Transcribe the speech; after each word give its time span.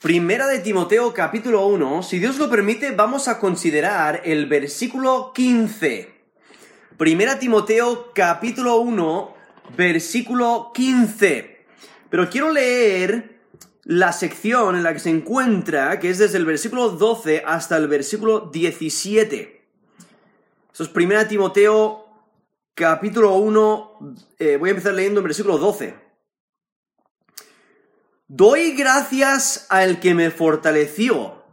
Primera 0.00 0.46
de 0.46 0.60
Timoteo 0.60 1.12
capítulo 1.12 1.66
1, 1.66 2.04
si 2.04 2.20
Dios 2.20 2.38
lo 2.38 2.48
permite, 2.48 2.92
vamos 2.92 3.26
a 3.26 3.40
considerar 3.40 4.22
el 4.24 4.46
versículo 4.46 5.32
15. 5.34 6.08
Primera 6.96 7.40
Timoteo 7.40 8.12
capítulo 8.14 8.76
1, 8.76 9.34
versículo 9.76 10.70
15. 10.72 11.66
Pero 12.10 12.30
quiero 12.30 12.52
leer 12.52 13.40
la 13.82 14.12
sección 14.12 14.76
en 14.76 14.84
la 14.84 14.92
que 14.92 15.00
se 15.00 15.10
encuentra, 15.10 15.98
que 15.98 16.10
es 16.10 16.18
desde 16.18 16.38
el 16.38 16.46
versículo 16.46 16.90
12 16.90 17.42
hasta 17.44 17.76
el 17.76 17.88
versículo 17.88 18.50
17. 18.52 19.66
Eso 20.72 20.82
es 20.84 20.88
Primera 20.90 21.26
Timoteo 21.26 22.06
capítulo 22.74 23.34
1, 23.34 23.98
eh, 24.38 24.58
voy 24.58 24.68
a 24.68 24.70
empezar 24.70 24.94
leyendo 24.94 25.18
el 25.18 25.24
versículo 25.26 25.58
12. 25.58 26.07
Doy 28.30 28.72
gracias 28.72 29.64
al 29.70 30.00
que 30.00 30.12
me 30.12 30.30
fortaleció, 30.30 31.46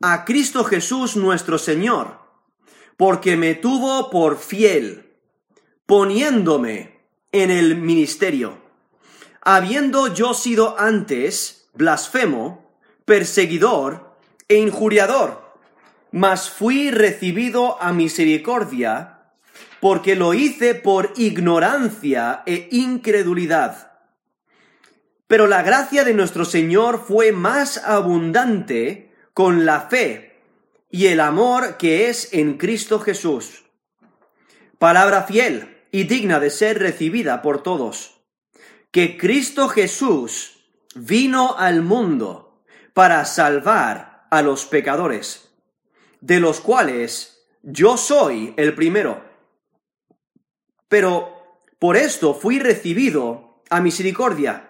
a 0.00 0.24
Cristo 0.24 0.64
Jesús 0.64 1.14
nuestro 1.14 1.58
Señor, 1.58 2.20
porque 2.96 3.36
me 3.36 3.54
tuvo 3.54 4.08
por 4.08 4.38
fiel, 4.38 5.12
poniéndome 5.84 7.02
en 7.32 7.50
el 7.50 7.76
ministerio, 7.76 8.56
habiendo 9.42 10.06
yo 10.14 10.32
sido 10.32 10.80
antes 10.80 11.68
blasfemo, 11.74 12.78
perseguidor 13.04 14.16
e 14.48 14.56
injuriador, 14.56 15.54
mas 16.12 16.48
fui 16.48 16.90
recibido 16.90 17.76
a 17.82 17.92
misericordia, 17.92 19.34
porque 19.80 20.16
lo 20.16 20.32
hice 20.32 20.74
por 20.74 21.12
ignorancia 21.16 22.42
e 22.46 22.68
incredulidad 22.70 23.91
pero 25.32 25.46
la 25.46 25.62
gracia 25.62 26.04
de 26.04 26.12
nuestro 26.12 26.44
Señor 26.44 27.06
fue 27.08 27.32
más 27.32 27.78
abundante 27.78 29.14
con 29.32 29.64
la 29.64 29.80
fe 29.80 30.42
y 30.90 31.06
el 31.06 31.20
amor 31.20 31.78
que 31.78 32.10
es 32.10 32.34
en 32.34 32.58
Cristo 32.58 33.00
Jesús. 33.00 33.64
Palabra 34.78 35.22
fiel 35.22 35.86
y 35.90 36.04
digna 36.04 36.38
de 36.38 36.50
ser 36.50 36.80
recibida 36.80 37.40
por 37.40 37.62
todos. 37.62 38.20
Que 38.90 39.16
Cristo 39.16 39.70
Jesús 39.70 40.66
vino 40.94 41.56
al 41.56 41.80
mundo 41.80 42.62
para 42.92 43.24
salvar 43.24 44.26
a 44.30 44.42
los 44.42 44.66
pecadores, 44.66 45.48
de 46.20 46.40
los 46.40 46.60
cuales 46.60 47.42
yo 47.62 47.96
soy 47.96 48.52
el 48.58 48.74
primero. 48.74 49.24
Pero 50.88 51.56
por 51.78 51.96
esto 51.96 52.34
fui 52.34 52.58
recibido 52.58 53.62
a 53.70 53.80
misericordia 53.80 54.68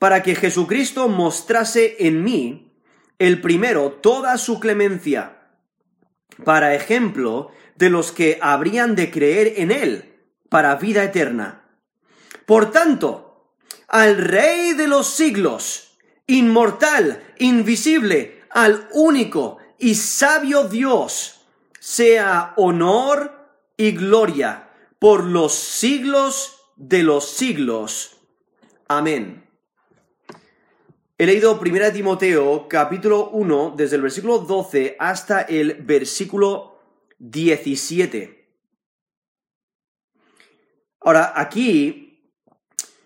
para 0.00 0.22
que 0.22 0.34
Jesucristo 0.34 1.08
mostrase 1.08 1.96
en 2.00 2.24
mí, 2.24 2.72
el 3.18 3.42
primero, 3.42 3.92
toda 3.92 4.38
su 4.38 4.58
clemencia, 4.58 5.42
para 6.42 6.74
ejemplo 6.74 7.50
de 7.76 7.90
los 7.90 8.10
que 8.10 8.38
habrían 8.40 8.96
de 8.96 9.10
creer 9.10 9.52
en 9.58 9.70
él, 9.70 10.16
para 10.48 10.74
vida 10.76 11.04
eterna. 11.04 11.66
Por 12.46 12.70
tanto, 12.70 13.52
al 13.88 14.16
Rey 14.16 14.72
de 14.72 14.88
los 14.88 15.06
siglos, 15.06 15.98
inmortal, 16.26 17.22
invisible, 17.38 18.44
al 18.48 18.88
único 18.94 19.58
y 19.78 19.96
sabio 19.96 20.64
Dios, 20.64 21.42
sea 21.78 22.54
honor 22.56 23.50
y 23.76 23.92
gloria 23.92 24.70
por 24.98 25.24
los 25.24 25.52
siglos 25.52 26.56
de 26.76 27.02
los 27.02 27.28
siglos. 27.28 28.16
Amén. 28.88 29.39
He 31.20 31.26
leído 31.26 31.60
1 31.60 31.92
Timoteo 31.92 32.66
capítulo 32.66 33.28
1 33.32 33.74
desde 33.76 33.96
el 33.96 34.00
versículo 34.00 34.38
12 34.38 34.96
hasta 34.98 35.42
el 35.42 35.74
versículo 35.74 36.80
17. 37.18 38.48
Ahora, 41.02 41.34
aquí 41.36 42.32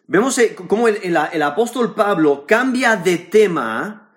vemos 0.07 0.39
eh, 0.39 0.55
cómo 0.55 0.87
el, 0.87 1.43
apóstol 1.43 1.93
Pablo 1.97 2.47
cambia 2.47 2.95
de 2.95 3.19
tema 3.19 4.15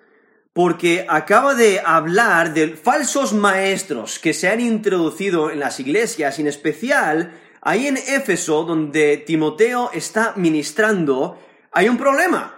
porque 0.53 1.07
acaba 1.09 1.55
de 1.55 1.81
hablar 1.83 2.53
de 2.53 2.77
falsos 2.77 3.33
maestros 3.33 4.19
que 4.19 4.35
se 4.35 4.47
han 4.47 4.59
introducido 4.59 5.49
en 5.49 5.59
las 5.59 5.79
iglesias, 5.79 6.38
en 6.38 6.45
especial 6.45 7.33
ahí 7.61 7.88
en 7.88 7.97
Éfeso, 7.97 8.63
donde 8.63 9.17
Timoteo 9.17 9.89
está 9.91 10.33
ministrando, 10.35 11.39
hay 11.72 11.89
un 11.89 11.97
problema. 11.97 12.56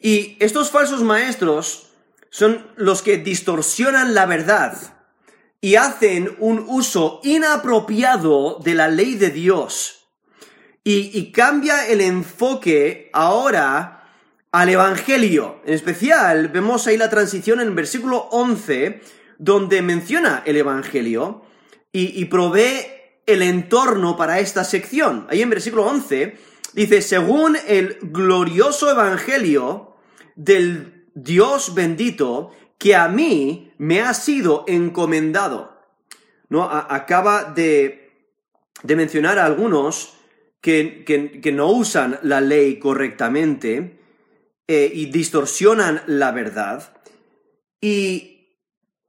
Y 0.00 0.36
estos 0.40 0.70
falsos 0.70 1.02
maestros 1.02 1.88
son 2.30 2.66
los 2.76 3.02
que 3.02 3.18
distorsionan 3.18 4.14
la 4.14 4.26
verdad 4.26 4.76
y 5.60 5.74
hacen 5.74 6.36
un 6.38 6.64
uso 6.68 7.20
inapropiado 7.24 8.58
de 8.62 8.74
la 8.74 8.88
ley 8.88 9.16
de 9.16 9.30
Dios. 9.30 9.94
Y, 10.84 11.32
cambia 11.32 11.86
el 11.86 12.00
enfoque 12.00 13.10
ahora 13.12 14.08
al 14.52 14.70
Evangelio. 14.70 15.60
En 15.66 15.74
especial, 15.74 16.48
vemos 16.48 16.86
ahí 16.86 16.96
la 16.96 17.10
transición 17.10 17.60
en 17.60 17.68
el 17.68 17.74
versículo 17.74 18.28
11, 18.30 19.02
donde 19.36 19.82
menciona 19.82 20.42
el 20.46 20.56
Evangelio 20.56 21.42
y, 21.92 22.18
y 22.18 22.24
provee 22.24 22.86
el 23.26 23.42
entorno 23.42 24.16
para 24.16 24.38
esta 24.38 24.64
sección. 24.64 25.26
Ahí 25.28 25.42
en 25.42 25.50
versículo 25.50 25.84
11 25.84 26.38
dice, 26.72 27.02
según 27.02 27.58
el 27.66 27.98
glorioso 28.00 28.90
Evangelio, 28.90 29.87
del 30.38 31.04
Dios 31.14 31.74
bendito 31.74 32.52
que 32.78 32.94
a 32.94 33.08
mí 33.08 33.72
me 33.76 34.00
ha 34.00 34.14
sido 34.14 34.64
encomendado. 34.66 35.76
¿No? 36.50 36.62
acaba 36.64 37.44
de, 37.44 38.10
mencionar 38.84 39.38
a 39.38 39.44
algunos 39.44 40.14
que, 40.62 41.52
no 41.52 41.70
usan 41.70 42.18
la 42.22 42.40
ley 42.40 42.78
correctamente 42.78 44.00
eh, 44.66 44.90
y 44.94 45.06
distorsionan 45.06 46.02
la 46.06 46.30
verdad. 46.32 46.96
Y, 47.82 48.34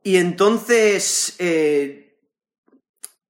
entonces 0.04 1.36
eh, 1.40 2.18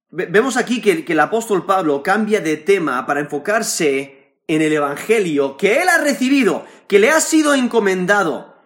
vemos 0.08 0.56
aquí 0.56 0.80
que, 0.80 1.04
que 1.04 1.12
el 1.12 1.20
apóstol 1.20 1.66
Pablo 1.66 2.02
cambia 2.02 2.40
de 2.40 2.56
tema 2.56 3.06
para 3.06 3.20
enfocarse 3.20 4.20
en 4.48 4.62
el 4.62 4.72
Evangelio 4.72 5.56
que 5.56 5.80
él 5.82 5.88
ha 5.88 5.98
recibido, 5.98 6.64
que 6.90 6.98
le 6.98 7.12
ha 7.12 7.20
sido 7.20 7.54
encomendado. 7.54 8.56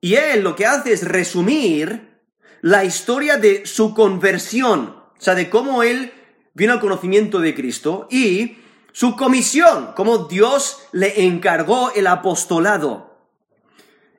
Y 0.00 0.14
él 0.14 0.44
lo 0.44 0.54
que 0.54 0.66
hace 0.66 0.92
es 0.92 1.04
resumir 1.04 2.20
la 2.60 2.84
historia 2.84 3.38
de 3.38 3.66
su 3.66 3.92
conversión, 3.92 4.94
o 5.18 5.20
sea, 5.20 5.34
de 5.34 5.50
cómo 5.50 5.82
él 5.82 6.12
vino 6.54 6.74
al 6.74 6.78
conocimiento 6.78 7.40
de 7.40 7.56
Cristo 7.56 8.06
y 8.08 8.58
su 8.92 9.16
comisión, 9.16 9.94
cómo 9.96 10.18
Dios 10.28 10.78
le 10.92 11.24
encargó 11.24 11.90
el 11.92 12.06
apostolado. 12.06 13.18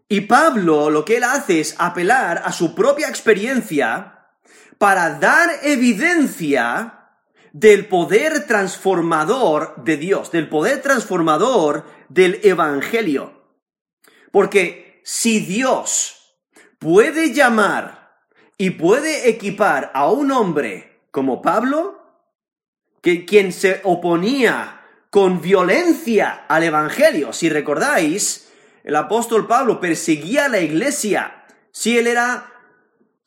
Y 0.10 0.22
Pablo 0.22 0.90
lo 0.90 1.06
que 1.06 1.16
él 1.16 1.24
hace 1.24 1.62
es 1.62 1.76
apelar 1.78 2.42
a 2.44 2.52
su 2.52 2.76
propia 2.76 3.08
experiencia 3.08 4.26
para 4.78 5.20
dar 5.20 5.50
evidencia 5.64 7.12
del 7.54 7.88
poder 7.88 8.46
transformador 8.46 9.82
de 9.86 9.96
Dios, 9.96 10.32
del 10.32 10.50
poder 10.50 10.82
transformador 10.82 11.86
del 12.10 12.42
Evangelio. 12.44 13.33
Porque 14.34 15.00
si 15.04 15.42
Dios 15.42 16.40
puede 16.80 17.36
llamar 17.36 18.18
y 18.58 18.72
puede 18.72 19.30
equipar 19.30 19.92
a 19.94 20.10
un 20.10 20.32
hombre 20.32 21.02
como 21.12 21.40
Pablo, 21.40 22.02
que 23.00 23.26
quien 23.26 23.54
se 23.54 23.80
oponía 23.84 24.82
con 25.12 25.40
violencia 25.40 26.46
al 26.48 26.64
Evangelio, 26.64 27.32
si 27.32 27.48
recordáis, 27.48 28.50
el 28.84 28.96
apóstol 28.96 29.46
Pablo 29.46 29.80
perseguía 29.80 30.48
la 30.48 30.62
iglesia, 30.62 31.46
si 31.72 31.96
él 32.00 32.08
era 32.08 32.52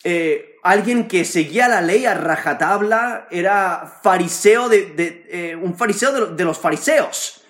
eh, 0.02 0.56
alguien 0.64 1.06
que 1.06 1.24
seguía 1.24 1.68
la 1.68 1.82
ley 1.82 2.04
a 2.04 2.14
rajatabla, 2.14 3.28
era 3.30 4.00
fariseo 4.02 4.68
de, 4.68 5.24
eh, 5.30 5.54
un 5.54 5.76
fariseo 5.78 6.30
de, 6.30 6.44
los 6.44 6.58
fariseos. 6.58 7.45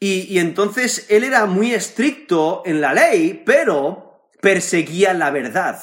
Y, 0.00 0.38
entonces 0.38 1.06
él 1.08 1.24
era 1.24 1.46
muy 1.46 1.72
estricto 1.72 2.62
en 2.66 2.80
la 2.80 2.92
ley, 2.92 3.42
pero 3.46 4.28
perseguía 4.40 5.14
la 5.14 5.30
verdad. 5.30 5.80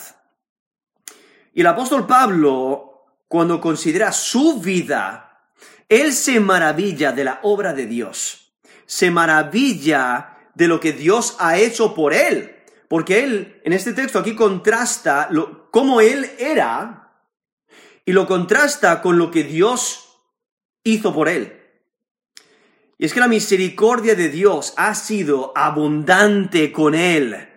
Y 1.54 1.62
el 1.62 1.68
apóstol 1.68 2.06
Pablo, 2.06 3.08
cuando 3.28 3.60
considera 3.60 4.12
su 4.12 4.60
vida, 4.60 5.50
él 5.90 6.14
se 6.14 6.40
maravilla 6.40 7.12
de 7.12 7.24
la 7.24 7.40
obra 7.44 7.74
de 7.74 7.88
Dios, 7.88 8.54
se 8.86 9.10
maravilla 9.10 10.38
de 10.54 10.68
lo 10.68 10.80
que 10.80 10.94
Dios 10.94 11.36
ha 11.40 11.58
hecho 11.58 11.96
por 11.96 12.14
él, 12.14 12.56
porque 12.88 13.24
él, 13.24 13.62
en 13.64 13.74
este 13.74 13.94
texto 13.94 14.20
aquí, 14.20 14.36
contrasta 14.36 15.30
lo, 15.32 15.72
cómo 15.72 16.02
él 16.02 16.30
era 16.38 17.02
y 18.06 18.12
lo 18.12 18.28
contrasta 18.28 19.02
con 19.02 19.18
lo 19.18 19.32
que 19.32 19.44
Dios 19.44 20.20
hizo 20.84 21.14
por 21.14 21.30
él. 21.30 21.61
Y 23.02 23.06
es 23.06 23.16
que 23.16 23.20
la 23.20 23.28
misericordia 23.28 24.14
de 24.14 24.30
Dios 24.30 24.76
ha 24.78 24.94
sido 24.94 25.54
abundante 25.56 26.72
con 26.72 26.94
él. 26.94 27.50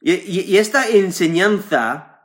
Y, 0.00 0.56
esta 0.56 0.88
enseñanza 0.88 2.22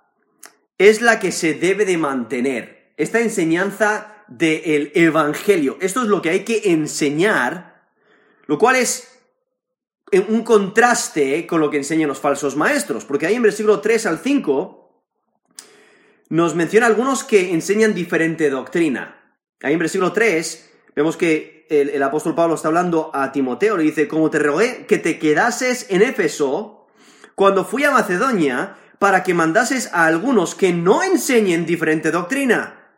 es 0.77 1.01
la 1.01 1.19
que 1.19 1.33
se 1.33 1.55
debe 1.55 1.83
de 1.83 1.97
mantener. 1.97 2.93
Esta 2.95 3.19
enseñanza 3.19 4.23
del 4.29 4.93
Evangelio. 4.95 5.77
Esto 5.81 6.03
es 6.03 6.07
lo 6.07 6.21
que 6.21 6.29
hay 6.29 6.45
que 6.45 6.71
enseñar, 6.71 7.83
lo 8.45 8.57
cual 8.57 8.77
es 8.77 9.19
un 10.29 10.45
contraste 10.45 11.45
con 11.45 11.59
lo 11.59 11.69
que 11.69 11.75
enseñan 11.75 12.07
los 12.07 12.21
falsos 12.21 12.55
maestros, 12.55 13.03
porque 13.03 13.25
ahí 13.25 13.35
en 13.35 13.41
versículo 13.41 13.81
3 13.81 14.05
al 14.05 14.19
5 14.19 15.03
nos 16.29 16.55
menciona 16.55 16.85
algunos 16.85 17.25
que 17.25 17.51
enseñan 17.51 17.93
diferente 17.93 18.49
doctrina. 18.49 19.37
Ahí 19.61 19.73
en 19.73 19.79
versículo 19.79 20.13
3 20.13 20.71
vemos 20.95 21.17
que 21.17 21.67
el, 21.69 22.01
apóstol 22.01 22.35
Pablo 22.35 22.55
está 22.55 22.67
hablando 22.67 23.11
a 23.13 23.31
Timoteo, 23.31 23.77
le 23.77 23.83
dice, 23.83 24.07
como 24.07 24.29
te 24.29 24.39
rogué 24.39 24.85
que 24.87 24.97
te 24.97 25.19
quedases 25.19 25.87
en 25.89 26.01
Éfeso 26.01 26.87
cuando 27.35 27.65
fui 27.65 27.83
a 27.83 27.91
Macedonia 27.91 28.77
para 28.99 29.23
que 29.23 29.33
mandases 29.33 29.89
a 29.93 30.05
algunos 30.05 30.55
que 30.55 30.73
no 30.73 31.03
enseñen 31.03 31.65
diferente 31.65 32.11
doctrina, 32.11 32.91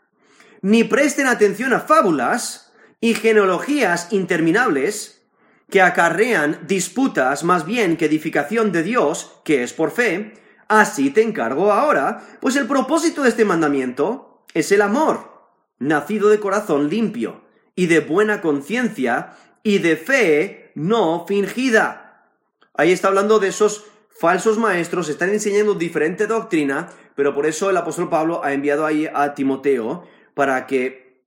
ni 0.62 0.84
presten 0.84 1.28
atención 1.28 1.74
a 1.74 1.80
fábulas 1.80 2.74
y 3.00 3.14
genealogías 3.14 4.10
interminables 4.12 5.26
que 5.70 5.82
acarrean 5.82 6.60
disputas 6.68 7.44
más 7.44 7.66
bien 7.66 7.98
que 7.98 8.06
edificación 8.06 8.72
de 8.72 8.84
Dios, 8.84 9.40
que 9.44 9.64
es 9.64 9.74
por 9.74 9.92
fe, 9.92 10.34
Así 10.68 11.12
te 11.12 11.22
encargo 11.22 11.72
ahora, 11.72 12.22
pues 12.42 12.56
el 12.58 12.68
propósito 12.68 13.24
de 13.24 13.30
este 13.30 13.46
mandamiento 13.46 14.44
es 14.54 14.72
el 14.72 14.82
amor, 14.82 15.50
nacido 15.80 16.30
de 16.30 16.40
corazón 16.40 16.90
limpio, 16.90 17.42
y 17.78 17.86
de 17.86 18.00
buena 18.00 18.42
conciencia, 18.42 19.38
y 19.62 19.78
de 19.78 19.96
fe 19.96 20.72
no 20.74 21.26
fingida. 21.28 22.26
Ahí 22.74 22.92
está 22.92 23.08
hablando 23.10 23.38
de 23.38 23.50
esos 23.50 23.86
falsos 24.10 24.58
maestros, 24.58 25.10
están 25.10 25.30
enseñando 25.30 25.76
diferente 25.76 26.26
doctrina, 26.26 26.90
pero 27.16 27.36
por 27.36 27.46
eso 27.46 27.70
el 27.70 27.78
apóstol 27.78 28.10
Pablo 28.10 28.44
ha 28.44 28.54
enviado 28.54 28.84
ahí 28.84 29.08
a 29.14 29.36
Timoteo 29.36 30.08
para 30.34 30.66
que 30.66 31.24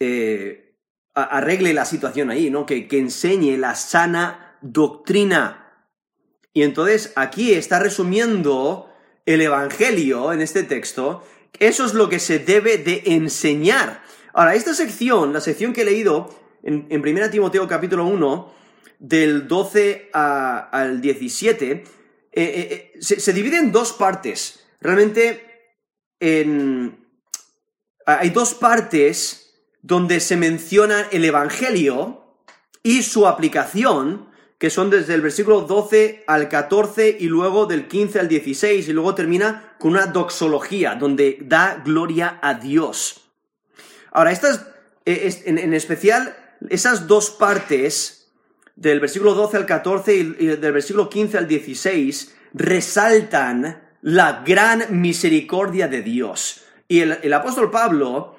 eh, 0.00 0.74
arregle 1.14 1.74
la 1.74 1.84
situación 1.84 2.30
ahí, 2.30 2.48
¿no? 2.48 2.64
Que, 2.64 2.88
que 2.88 2.98
enseñe 2.98 3.58
la 3.58 3.74
sana 3.74 4.56
doctrina. 4.62 5.86
Y 6.54 6.62
entonces 6.62 7.12
aquí 7.14 7.52
está 7.52 7.78
resumiendo 7.78 8.90
el 9.26 9.42
Evangelio 9.42 10.32
en 10.32 10.40
este 10.40 10.62
texto. 10.62 11.24
Eso 11.58 11.84
es 11.84 11.92
lo 11.92 12.08
que 12.08 12.20
se 12.20 12.38
debe 12.38 12.78
de 12.78 13.02
enseñar. 13.04 14.02
Ahora, 14.32 14.54
esta 14.54 14.74
sección, 14.74 15.32
la 15.32 15.40
sección 15.40 15.72
que 15.72 15.82
he 15.82 15.84
leído 15.84 16.28
en, 16.62 16.86
1 16.90 17.30
Timoteo 17.30 17.66
capítulo 17.66 18.04
1, 18.06 18.52
del 18.98 19.46
12 19.48 20.10
al 20.12 21.00
17, 21.00 21.70
eh, 21.70 21.84
eh, 22.32 22.92
eh, 22.94 22.98
se, 23.00 23.32
divide 23.32 23.58
en 23.58 23.72
dos 23.72 23.92
partes. 23.92 24.64
Realmente 24.80 25.44
hay 28.06 28.30
dos 28.30 28.54
partes 28.54 29.54
donde 29.82 30.20
se 30.20 30.36
menciona 30.36 31.08
el 31.12 31.24
Evangelio 31.24 32.36
y 32.82 33.02
su 33.02 33.26
aplicación 33.26 34.28
que 34.58 34.70
son 34.70 34.90
desde 34.90 35.14
el 35.14 35.20
versículo 35.20 35.60
12 35.60 36.24
al 36.26 36.48
14 36.48 37.16
y 37.20 37.26
luego 37.26 37.66
del 37.66 37.86
15 37.86 38.18
al 38.18 38.28
16 38.28 38.88
y 38.88 38.92
luego 38.92 39.14
termina 39.14 39.76
con 39.78 39.92
una 39.92 40.06
doxología 40.06 40.96
donde 40.96 41.38
da 41.40 41.80
gloria 41.84 42.40
a 42.42 42.54
Dios. 42.54 43.27
Ahora, 44.18 44.32
estas, 44.32 44.66
eh, 45.04 45.42
en, 45.44 45.74
especial, 45.74 46.36
esas 46.70 47.06
dos 47.06 47.30
partes 47.30 48.32
del 48.74 48.98
versículo 48.98 49.34
12 49.34 49.56
al 49.56 49.66
14 49.66 50.14
y, 50.16 50.24
del 50.46 50.72
versículo 50.72 51.08
15 51.08 51.38
al 51.38 51.46
16 51.46 52.34
resaltan 52.52 53.80
la 54.02 54.42
gran 54.44 55.00
misericordia 55.00 55.86
de 55.86 56.02
Dios. 56.02 56.64
Y 56.88 57.00
el, 57.00 57.32
apóstol 57.32 57.70
Pablo 57.70 58.36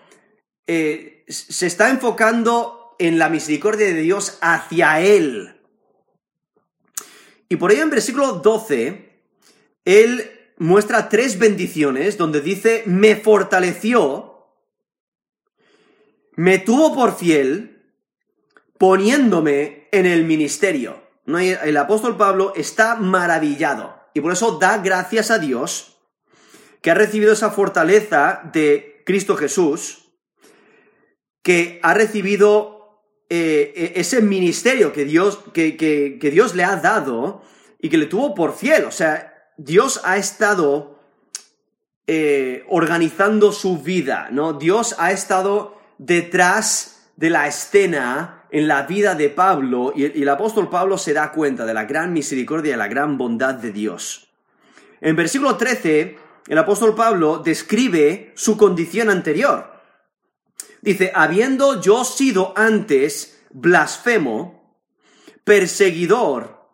eh, 0.68 1.24
se 1.28 1.68
está 1.68 1.90
enfocando 1.90 2.96
en 3.00 3.18
la 3.18 3.30
misericordia 3.30 3.88
de 3.88 4.02
Dios 4.02 4.38
hacia 4.42 5.00
él 5.00 5.60
y 7.50 7.56
por 7.56 7.72
ello 7.72 7.82
en 7.82 7.90
versículo 7.90 8.34
12, 8.34 9.10
él 9.84 10.32
muestra 10.58 11.10
tres 11.10 11.40
bendiciones 11.40 12.16
donde 12.16 12.42
dice, 12.42 12.84
me 12.86 13.16
fortaleció, 13.16 14.29
me 16.40 16.58
tuvo 16.58 16.96
por 16.96 17.18
fiel, 17.18 17.84
poniéndome 18.78 19.90
en 19.92 20.06
el 20.06 20.24
ministerio. 20.24 21.04
El 21.28 21.76
apóstol 21.76 22.16
Pablo 22.16 22.54
está 22.56 22.96
maravillado 22.96 23.94
y 24.14 24.22
por 24.22 24.32
eso 24.32 24.58
da 24.58 24.78
gracias 24.78 25.32
a 25.32 25.40
Dios 25.40 25.98
que 26.82 26.92
ha 26.92 26.94
recibido 26.94 27.34
esa 27.34 27.52
fortaleza 27.52 28.50
de 28.54 29.04
Cristo 29.06 29.36
Jesús, 29.36 30.14
que 31.44 31.82
ha 31.84 31.94
recibido 31.94 33.04
eh, 33.30 33.74
eh, 33.76 33.94
ese 33.98 34.22
ministerio 34.22 34.94
que 34.94 35.04
Dios, 35.04 35.40
que, 35.54 35.76
que, 35.76 36.32
Dios 36.32 36.56
le 36.56 36.64
ha 36.64 36.78
dado 36.78 37.42
y 37.82 37.90
que 37.90 37.98
le 37.98 38.06
tuvo 38.06 38.34
por 38.34 38.56
fiel. 38.56 38.86
O 38.86 38.92
sea, 38.92 39.52
Dios 39.58 40.00
ha 40.06 40.16
estado 40.16 41.02
eh, 42.08 42.64
organizando 42.70 43.52
su 43.52 43.80
vida, 43.80 44.30
¿no? 44.32 44.54
Dios 44.54 44.96
ha 45.00 45.12
estado 45.12 45.79
detrás 46.00 47.12
de 47.16 47.30
la 47.30 47.48
escena 47.48 48.46
en 48.50 48.68
la 48.68 48.84
vida 48.84 49.14
de 49.14 49.30
Pablo 49.30 49.94
y 49.96 50.06
el, 50.06 50.30
apóstol 50.30 50.70
Pablo 50.70 50.98
se 50.98 51.14
da 51.14 51.32
cuenta 51.32 51.66
de 51.66 51.74
la 51.76 51.86
gran 51.86 52.14
misericordia 52.14 52.74
y 52.74 52.78
la 52.78 52.88
gran 52.88 53.18
bondad 53.18 53.54
de 53.54 53.72
Dios. 53.72 54.32
En 55.02 55.16
versículo 55.16 55.56
13, 55.56 56.18
el 56.48 56.58
apóstol 56.58 56.96
Pablo 56.96 57.40
describe 57.40 58.32
su 58.36 58.58
condición 58.58 59.10
anterior. 59.10 59.80
Dice, 60.82 61.12
habiendo 61.14 61.82
yo 61.82 62.04
sido 62.04 62.54
antes 62.56 63.42
blasfemo, 63.52 64.78
perseguidor 65.44 66.66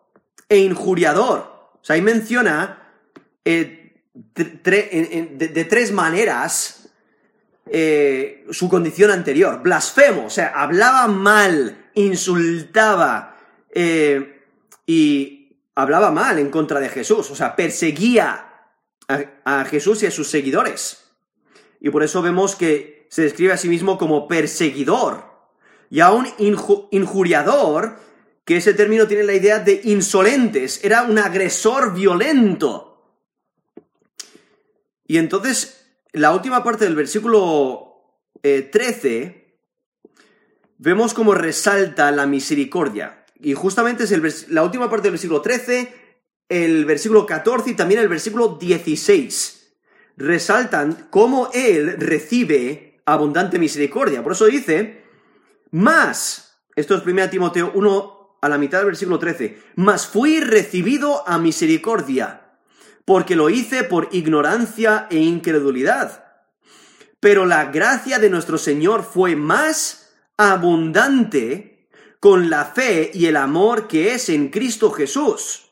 e 0.48 0.58
injuriador. 0.58 1.38
O 1.74 1.80
sea, 1.82 1.96
ahí 1.96 2.02
menciona 2.02 2.92
eh, 3.44 3.86
de, 4.14 5.64
tres 5.64 5.92
maneras 5.92 6.75
eh, 7.68 8.46
su 8.50 8.68
condición 8.68 9.10
anterior. 9.10 9.62
Blasfemo, 9.62 10.26
o 10.26 10.30
sea, 10.30 10.48
hablaba 10.48 11.06
mal, 11.08 11.90
insultaba 11.94 13.36
eh, 13.70 14.42
y 14.86 15.56
hablaba 15.74 16.10
mal 16.10 16.38
en 16.38 16.50
contra 16.50 16.80
de 16.80 16.88
Jesús. 16.88 17.30
O 17.30 17.36
sea, 17.36 17.56
perseguía 17.56 18.42
a 19.44 19.64
Jesús 19.64 20.02
y 20.02 20.06
a 20.06 20.10
sus 20.10 20.28
seguidores. 20.28 21.04
Y 21.80 21.90
por 21.90 22.02
eso 22.02 22.22
vemos 22.22 22.56
que 22.56 23.06
se 23.10 23.22
describe 23.22 23.52
a 23.52 23.56
sí 23.56 23.68
mismo 23.68 23.98
como 23.98 24.26
perseguidor 24.26 25.24
y 25.90 26.00
a 26.00 26.10
un 26.10 26.26
injuriador, 26.90 27.98
que 28.44 28.56
ese 28.56 28.74
término 28.74 29.06
tiene 29.06 29.24
la 29.24 29.34
idea 29.34 29.58
de 29.58 29.80
insolentes, 29.84 30.84
era 30.84 31.02
un 31.02 31.18
agresor 31.18 31.94
violento. 31.94 33.16
Y 35.06 35.18
entonces, 35.18 35.85
la 36.12 36.32
última 36.32 36.62
parte 36.62 36.84
del 36.84 36.94
versículo 36.94 38.22
13, 38.42 39.16
eh, 39.16 39.60
vemos 40.78 41.14
cómo 41.14 41.34
resalta 41.34 42.10
la 42.10 42.26
misericordia. 42.26 43.24
Y 43.40 43.54
justamente 43.54 44.04
es 44.04 44.48
la 44.48 44.62
última 44.62 44.88
parte 44.88 45.04
del 45.04 45.12
versículo 45.12 45.42
13, 45.42 45.92
el 46.48 46.84
versículo 46.84 47.26
14 47.26 47.70
y 47.70 47.74
también 47.74 48.00
el 48.00 48.08
versículo 48.08 48.56
16. 48.60 49.74
Resaltan 50.16 51.08
cómo 51.10 51.50
él 51.52 51.96
recibe 51.98 53.02
abundante 53.04 53.58
misericordia. 53.58 54.22
Por 54.22 54.32
eso 54.32 54.46
dice, 54.46 55.04
más, 55.70 56.58
esto 56.74 56.96
es 56.96 57.04
1 57.04 57.30
Timoteo 57.30 57.72
1 57.74 58.38
a 58.40 58.48
la 58.48 58.58
mitad 58.58 58.78
del 58.78 58.86
versículo 58.86 59.18
13, 59.18 59.58
más 59.76 60.06
fui 60.06 60.40
recibido 60.40 61.26
a 61.28 61.38
misericordia, 61.38 62.45
porque 63.06 63.36
lo 63.36 63.48
hice 63.48 63.84
por 63.84 64.08
ignorancia 64.12 65.06
e 65.08 65.16
incredulidad. 65.16 66.24
Pero 67.20 67.46
la 67.46 67.66
gracia 67.66 68.18
de 68.18 68.28
nuestro 68.28 68.58
Señor 68.58 69.04
fue 69.04 69.36
más 69.36 70.12
abundante 70.36 71.88
con 72.20 72.50
la 72.50 72.66
fe 72.66 73.10
y 73.14 73.26
el 73.26 73.36
amor 73.36 73.86
que 73.86 74.12
es 74.12 74.28
en 74.28 74.48
Cristo 74.48 74.90
Jesús. 74.90 75.70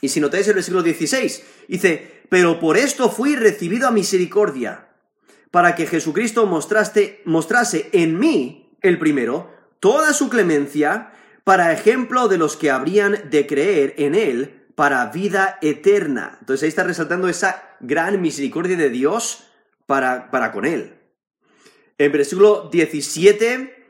Y 0.00 0.08
si 0.08 0.20
notáis 0.20 0.46
el 0.48 0.54
versículo 0.54 0.82
16, 0.82 1.44
dice, 1.68 2.22
pero 2.30 2.60
por 2.60 2.76
esto 2.76 3.10
fui 3.10 3.34
recibido 3.34 3.88
a 3.88 3.90
misericordia 3.90 4.88
para 5.50 5.74
que 5.74 5.86
Jesucristo 5.86 6.46
mostraste, 6.46 7.22
mostrase 7.24 7.88
en 7.92 8.18
mí, 8.18 8.76
el 8.82 8.98
primero, 8.98 9.50
toda 9.80 10.12
su 10.12 10.28
clemencia, 10.28 11.12
para 11.42 11.72
ejemplo 11.72 12.28
de 12.28 12.38
los 12.38 12.56
que 12.56 12.70
habrían 12.70 13.30
de 13.30 13.46
creer 13.46 13.94
en 13.98 14.14
Él 14.14 14.63
para 14.74 15.06
vida 15.06 15.58
eterna. 15.62 16.38
Entonces 16.40 16.64
ahí 16.64 16.68
está 16.68 16.84
resaltando 16.84 17.28
esa 17.28 17.76
gran 17.80 18.20
misericordia 18.20 18.76
de 18.76 18.90
Dios 18.90 19.44
para, 19.86 20.30
para 20.30 20.52
con 20.52 20.64
Él. 20.64 20.98
En 21.98 22.10
versículo 22.12 22.68
17, 22.72 23.86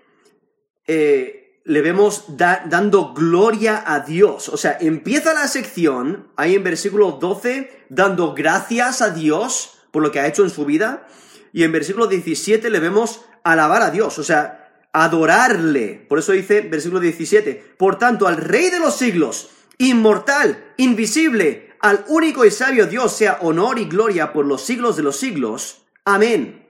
eh, 0.87 1.61
le 1.65 1.81
vemos 1.81 2.27
dando 2.37 3.15
gloria 3.15 3.83
a 3.87 4.01
Dios. 4.01 4.51
O 4.51 4.57
sea, 4.57 4.77
empieza 4.81 5.33
la 5.33 5.49
sección, 5.49 6.29
ahí 6.37 6.55
en 6.55 6.65
versículo 6.65 7.13
12, 7.13 7.87
dando 7.89 8.35
gracias 8.35 9.01
a 9.01 9.11
Dios 9.11 9.79
por 9.91 10.03
lo 10.03 10.13
que 10.13 10.21
ha 10.21 10.27
hecho 10.27 10.43
en 10.43 10.51
su 10.51 10.67
vida. 10.67 11.07
Y 11.53 11.63
en 11.63 11.73
versículo 11.73 12.07
17 12.07 12.69
le 12.69 12.81
vemos 12.81 13.25
alabar 13.45 13.83
a 13.83 13.91
Dios, 13.91 14.19
o 14.19 14.25
sea, 14.25 14.89
adorarle. 14.93 16.05
Por 16.09 16.19
eso 16.19 16.33
dice 16.33 16.61
versículo 16.63 17.01
17, 17.01 17.75
por 17.79 17.97
tanto, 17.99 18.27
al 18.27 18.37
Rey 18.37 18.71
de 18.71 18.81
los 18.81 18.97
siglos, 18.97 19.51
inmortal, 19.79 20.73
invisible, 20.77 21.75
al 21.81 22.05
único 22.09 22.45
y 22.45 22.51
sabio 22.51 22.87
Dios, 22.87 23.17
sea 23.17 23.39
honor 23.43 23.79
y 23.79 23.85
gloria 23.85 24.33
por 24.33 24.47
los 24.47 24.65
siglos 24.65 24.97
de 24.97 25.03
los 25.03 25.17
siglos. 25.17 25.83
Amén. 26.05 26.67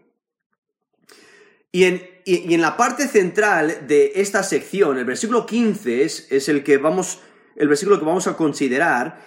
Y 1.70 1.84
en, 1.84 2.02
y, 2.24 2.54
en 2.54 2.60
la 2.60 2.76
parte 2.76 3.06
central 3.06 3.86
de 3.86 4.12
esta 4.16 4.42
sección, 4.42 4.98
el 4.98 5.04
versículo 5.04 5.46
15 5.46 6.02
es, 6.04 6.26
es 6.30 6.48
el 6.48 6.64
que 6.64 6.78
vamos, 6.78 7.20
el 7.56 7.68
versículo 7.68 7.98
que 7.98 8.04
vamos 8.04 8.26
a 8.26 8.36
considerar, 8.36 9.20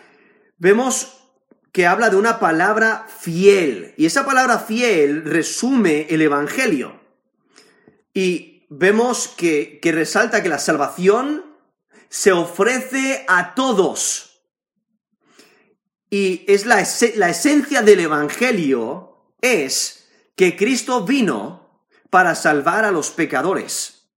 vemos 0.57 1.17
que 1.71 1.85
habla 1.85 2.09
de 2.09 2.15
una 2.15 2.39
palabra 2.39 3.05
fiel. 3.07 3.93
Y 3.97 4.07
esa 4.07 4.25
palabra 4.25 4.59
fiel 4.59 5.23
resume 5.23 6.07
el 6.09 6.21
Evangelio. 6.21 6.99
Y 8.13 8.65
vemos 8.69 9.27
que, 9.27 9.79
que 9.81 9.91
resalta 9.91 10.41
que 10.41 10.49
la 10.49 10.59
salvación 10.59 11.46
se 12.09 12.31
ofrece 12.31 13.25
a 13.27 13.53
todos. 13.55 14.43
Y 16.09 16.45
es 16.47 16.65
la, 16.65 16.85
la 17.15 17.29
esencia 17.29 17.81
del 17.81 17.99
Evangelio 17.99 19.33
es 19.41 20.07
que 20.35 20.55
Cristo 20.55 21.03
vino 21.03 21.85
para 22.09 22.35
salvar 22.35 22.85
a 22.85 22.91
los 22.91 23.11
pecadores. 23.11 24.09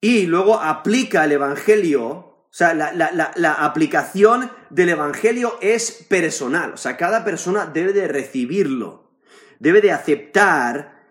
Y 0.00 0.26
luego 0.26 0.60
aplica 0.60 1.24
el 1.24 1.32
Evangelio 1.32 2.26
o 2.56 2.58
sea, 2.58 2.72
la, 2.72 3.52
aplicación 3.52 4.50
del 4.70 4.88
Evangelio 4.88 5.58
es 5.60 5.92
personal. 6.08 6.72
O 6.72 6.78
sea, 6.78 6.96
cada 6.96 7.22
persona 7.22 7.66
debe 7.66 7.92
de 7.92 8.08
recibirlo. 8.08 9.10
Debe 9.58 9.82
de 9.82 9.92
aceptar 9.92 11.04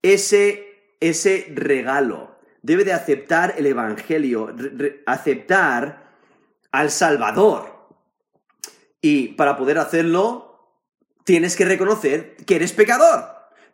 ese, 0.00 0.94
ese 1.00 1.48
regalo. 1.56 2.31
Debe 2.62 2.84
de 2.84 2.92
aceptar 2.92 3.54
el 3.58 3.66
Evangelio. 3.66 4.54
aceptar 5.06 6.10
al 6.70 6.90
Salvador. 6.90 7.72
Y 9.00 9.28
para 9.28 9.56
poder 9.56 9.78
hacerlo, 9.78 10.52
tienes 11.24 11.56
que 11.56 11.64
reconocer 11.64 12.36
que 12.46 12.56
eres 12.56 12.72
pecador. 12.72 13.24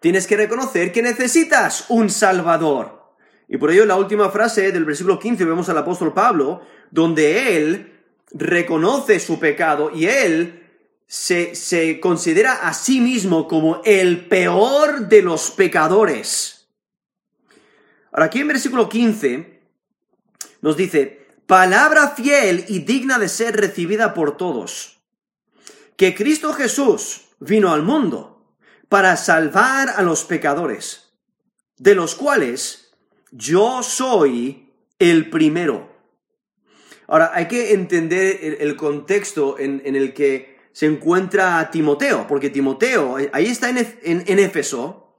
Tienes 0.01 0.27
que 0.27 0.37
reconocer 0.37 0.93
que 0.93 1.03
necesitas 1.03 1.87
un 1.89 2.09
Salvador. 2.11 2.99
Y 3.49 3.57
por 3.57 3.71
ello 3.71 3.83
en 3.83 3.89
la 3.89 3.97
última 3.97 4.31
frase 4.31 4.73
del 4.73 4.85
versículo 4.85 5.19
15 5.19 5.45
vemos 5.45 5.69
al 5.69 5.79
apóstol 5.79 6.13
Pablo, 6.13 6.63
donde 6.91 7.57
él 7.57 8.01
reconoce 8.31 9.19
su 9.21 9.39
pecado 9.39 9.91
y 9.95 10.07
él 10.07 10.67
se, 11.07 11.55
se 11.55 11.99
considera 12.01 12.69
a 12.69 12.75
sí 12.75 13.01
mismo 13.01 13.49
como 13.49 13.81
el 13.85 14.27
peor 14.27 15.09
de 15.09 15.23
los 15.23 15.51
pecadores. 15.51 16.58
Ahora 18.19 18.27
aquí 18.27 18.41
en 18.41 18.49
versículo 18.49 18.89
15 18.89 19.61
nos 20.61 20.77
dice, 20.77 21.25
palabra 21.47 22.17
fiel 22.17 22.65
y 22.67 22.81
digna 22.81 23.17
de 23.17 23.29
ser 23.29 23.57
recibida 23.57 24.13
por 24.13 24.37
todos, 24.37 24.99
que 25.97 26.17
Cristo 26.17 26.53
Jesús 26.53 27.27
vino 27.39 27.73
al 27.73 27.85
mundo 27.85 28.45
para 28.89 29.17
salvar 29.17 29.91
a 29.91 30.03
los 30.03 30.25
pecadores, 30.25 31.13
de 31.77 31.95
los 31.95 32.17
cuales 32.17 32.91
yo 33.31 33.85
soy 33.85 34.73
el 34.99 35.31
primero. 35.31 35.89
Ahora, 37.07 37.31
hay 37.33 37.47
que 37.47 37.73
entender 37.73 38.57
el, 38.59 38.75
contexto 38.75 39.61
en, 39.61 39.95
el 39.95 40.13
que 40.13 40.59
se 40.73 40.87
encuentra 40.87 41.71
Timoteo, 41.71 42.27
porque 42.27 42.51
Timoteo, 42.51 43.17
ahí 43.31 43.47
está 43.47 43.71
en, 43.71 43.79
en 44.03 44.39
Éfeso, 44.41 45.15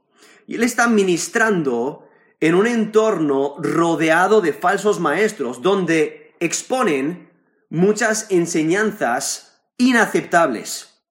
y 0.45 0.55
él 0.55 0.63
está 0.63 0.89
ministrando 0.89 2.08
en 2.39 2.55
un 2.55 2.67
entorno 2.67 3.55
rodeado 3.59 4.41
de 4.41 4.53
falsos 4.53 4.99
maestros, 4.99 5.61
donde 5.61 6.33
exponen 6.39 7.29
muchas 7.69 8.27
enseñanzas 8.29 9.61
inaceptables. 9.77 11.01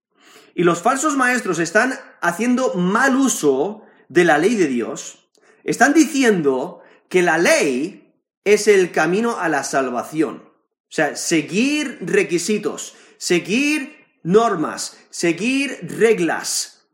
Y 0.54 0.64
los 0.64 0.82
falsos 0.82 1.16
maestros 1.16 1.58
están 1.58 1.94
haciendo 2.20 2.74
mal 2.74 3.16
uso 3.16 3.82
de 4.08 4.24
la 4.24 4.38
ley 4.38 4.56
de 4.56 4.66
Dios, 4.66 5.28
están 5.64 5.92
diciendo 5.92 6.82
que 7.08 7.22
la 7.22 7.38
ley 7.38 8.14
es 8.44 8.68
el 8.68 8.90
camino 8.90 9.38
a 9.38 9.48
la 9.48 9.64
salvación. 9.64 10.48
O 10.90 10.90
sea, 10.90 11.16
seguir 11.16 11.98
requisitos, 12.00 12.94
seguir 13.18 14.06
normas, 14.22 14.98
seguir 15.10 15.78
reglas, 15.82 16.86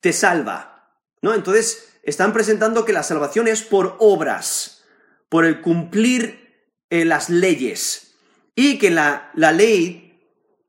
te 0.00 0.12
salva. 0.12 0.90
¿No? 1.20 1.34
Entonces, 1.34 1.93
están 2.04 2.32
presentando 2.32 2.84
que 2.84 2.92
la 2.92 3.02
salvación 3.02 3.48
es 3.48 3.62
por 3.62 3.96
obras, 3.98 4.84
por 5.28 5.44
el 5.44 5.60
cumplir 5.60 6.68
eh, 6.90 7.04
las 7.04 7.30
leyes. 7.30 8.14
Y 8.54 8.78
que 8.78 8.90
la, 8.90 9.30
la, 9.34 9.52
ley, 9.52 10.20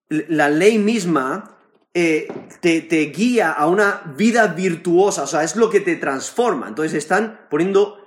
la 0.10 0.50
ley 0.50 0.80
misma, 0.80 1.58
eh, 1.94 2.28
te, 2.62 2.82
te 2.82 3.06
guía 3.06 3.52
a 3.52 3.68
una 3.68 4.02
vida 4.18 4.48
virtuosa, 4.48 5.24
o 5.24 5.28
sea, 5.28 5.44
es 5.44 5.56
lo 5.56 5.70
que 5.70 5.82
te 5.82 5.96
transforma. 5.96 6.68
Entonces 6.68 6.94
están 6.96 7.48
poniendo 7.50 8.06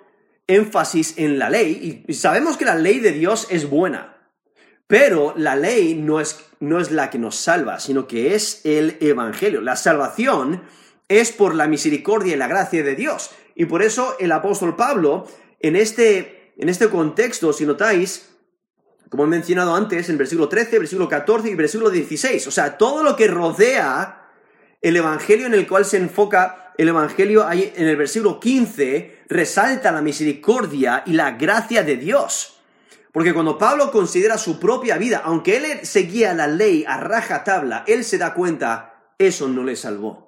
énfasis 0.49 1.15
en 1.19 1.39
la 1.39 1.51
ley 1.51 2.05
y 2.09 2.15
sabemos 2.15 2.57
que 2.57 2.65
la 2.65 2.75
ley 2.75 2.99
de 3.01 3.13
Dios 3.13 3.47
es 3.51 3.69
buena, 3.69 4.17
pero 4.87 5.35
la 5.37 5.55
ley 5.55 5.95
no 5.95 6.21
es, 6.21 6.41
no 6.59 6.81
es 6.81 6.91
la 6.91 7.11
que 7.11 7.19
nos 7.19 7.37
salva, 7.37 7.79
sino 7.79 8.09
que 8.09 8.35
es 8.35 8.63
el 8.65 8.97
Evangelio. 9.01 9.61
La 9.61 9.77
salvación 9.77 10.63
es 11.09 11.33
por 11.33 11.55
la 11.55 11.67
misericordia 11.67 12.35
y 12.35 12.39
la 12.39 12.49
gracia 12.49 12.83
de 12.83 12.95
Dios. 12.95 13.31
Y 13.55 13.65
por 13.65 13.83
eso 13.83 14.17
el 14.21 14.31
apóstol 14.33 14.77
Pablo, 14.77 15.27
en 15.61 15.75
este, 15.75 16.53
en 16.57 16.69
este 16.69 16.89
contexto, 16.89 17.53
si 17.53 17.67
notáis, 17.67 18.29
como 19.09 19.25
he 19.25 19.27
mencionado 19.27 19.75
antes, 19.75 20.09
en 20.09 20.19
versículo 20.19 20.49
13, 20.49 20.79
versículo 20.79 21.09
14 21.09 21.51
y 21.51 21.55
versículo 21.55 21.91
16, 21.91 22.47
o 22.47 22.51
sea, 22.51 22.77
todo 22.77 23.03
lo 23.03 23.17
que 23.17 23.27
rodea 23.27 24.29
el 24.81 24.97
Evangelio 24.97 25.47
en 25.47 25.55
el 25.55 25.67
cual 25.67 25.85
se 25.85 25.97
enfoca 25.97 26.73
el 26.77 26.89
Evangelio 26.89 27.51
en 27.51 27.89
el 27.89 27.97
versículo 27.97 28.39
15 28.39 29.25
resalta 29.29 29.91
la 29.91 30.01
misericordia 30.01 31.03
y 31.05 31.13
la 31.15 31.33
gracia 31.33 31.83
de 31.83 31.97
Dios. 31.97 32.61
Porque 33.11 33.35
cuando 33.35 33.59
Pablo 33.59 33.91
considera 33.91 34.39
su 34.39 34.61
propia 34.61 34.97
vida, 34.97 35.23
aunque 35.25 35.57
él 35.57 35.65
seguía 35.83 36.35
la 36.35 36.47
ley 36.47 36.85
a 36.87 37.01
raja 37.01 37.43
tabla, 37.43 37.83
él 37.89 38.05
se 38.05 38.19
da 38.19 38.33
cuenta, 38.33 39.13
eso 39.19 39.49
no 39.49 39.65
le 39.65 39.75
salvó. 39.75 40.28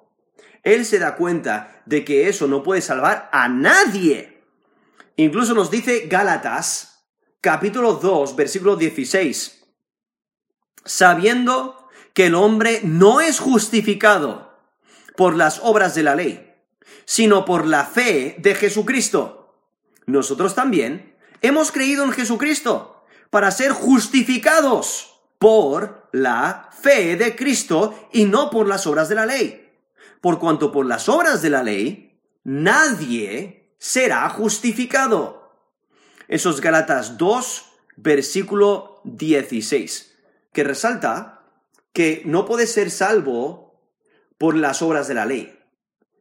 Él 0.63 0.85
se 0.85 0.99
da 0.99 1.15
cuenta 1.15 1.81
de 1.85 2.05
que 2.05 2.27
eso 2.27 2.47
no 2.47 2.63
puede 2.63 2.81
salvar 2.81 3.29
a 3.31 3.47
nadie. 3.49 4.43
Incluso 5.15 5.53
nos 5.53 5.71
dice 5.71 6.07
Gálatas, 6.07 7.05
capítulo 7.41 7.93
2, 7.93 8.35
versículo 8.35 8.75
16, 8.75 9.63
sabiendo 10.85 11.89
que 12.13 12.27
el 12.27 12.35
hombre 12.35 12.81
no 12.83 13.21
es 13.21 13.39
justificado 13.39 14.51
por 15.15 15.35
las 15.35 15.59
obras 15.63 15.95
de 15.95 16.03
la 16.03 16.15
ley, 16.15 16.55
sino 17.05 17.45
por 17.45 17.65
la 17.65 17.85
fe 17.85 18.35
de 18.39 18.55
Jesucristo. 18.55 19.55
Nosotros 20.05 20.55
también 20.55 21.15
hemos 21.41 21.71
creído 21.71 22.03
en 22.03 22.11
Jesucristo 22.11 23.03
para 23.29 23.51
ser 23.51 23.71
justificados 23.71 25.19
por 25.39 26.07
la 26.11 26.69
fe 26.71 27.15
de 27.15 27.35
Cristo 27.35 28.09
y 28.11 28.25
no 28.25 28.49
por 28.49 28.67
las 28.67 28.85
obras 28.85 29.09
de 29.09 29.15
la 29.15 29.25
ley. 29.25 29.60
Por 30.21 30.39
cuanto 30.39 30.71
por 30.71 30.85
las 30.85 31.09
obras 31.09 31.41
de 31.41 31.49
la 31.49 31.63
ley 31.63 32.19
nadie 32.43 33.73
será 33.77 34.29
justificado. 34.29 35.51
Esos 36.27 36.61
Galatas 36.61 37.17
2, 37.17 37.65
versículo 37.97 39.01
16, 39.03 40.17
que 40.53 40.63
resalta 40.63 41.43
que 41.93 42.21
no 42.25 42.45
puede 42.45 42.67
ser 42.67 42.89
salvo 42.89 43.81
por 44.37 44.55
las 44.55 44.81
obras 44.81 45.07
de 45.07 45.13
la 45.13 45.25
ley. 45.25 45.59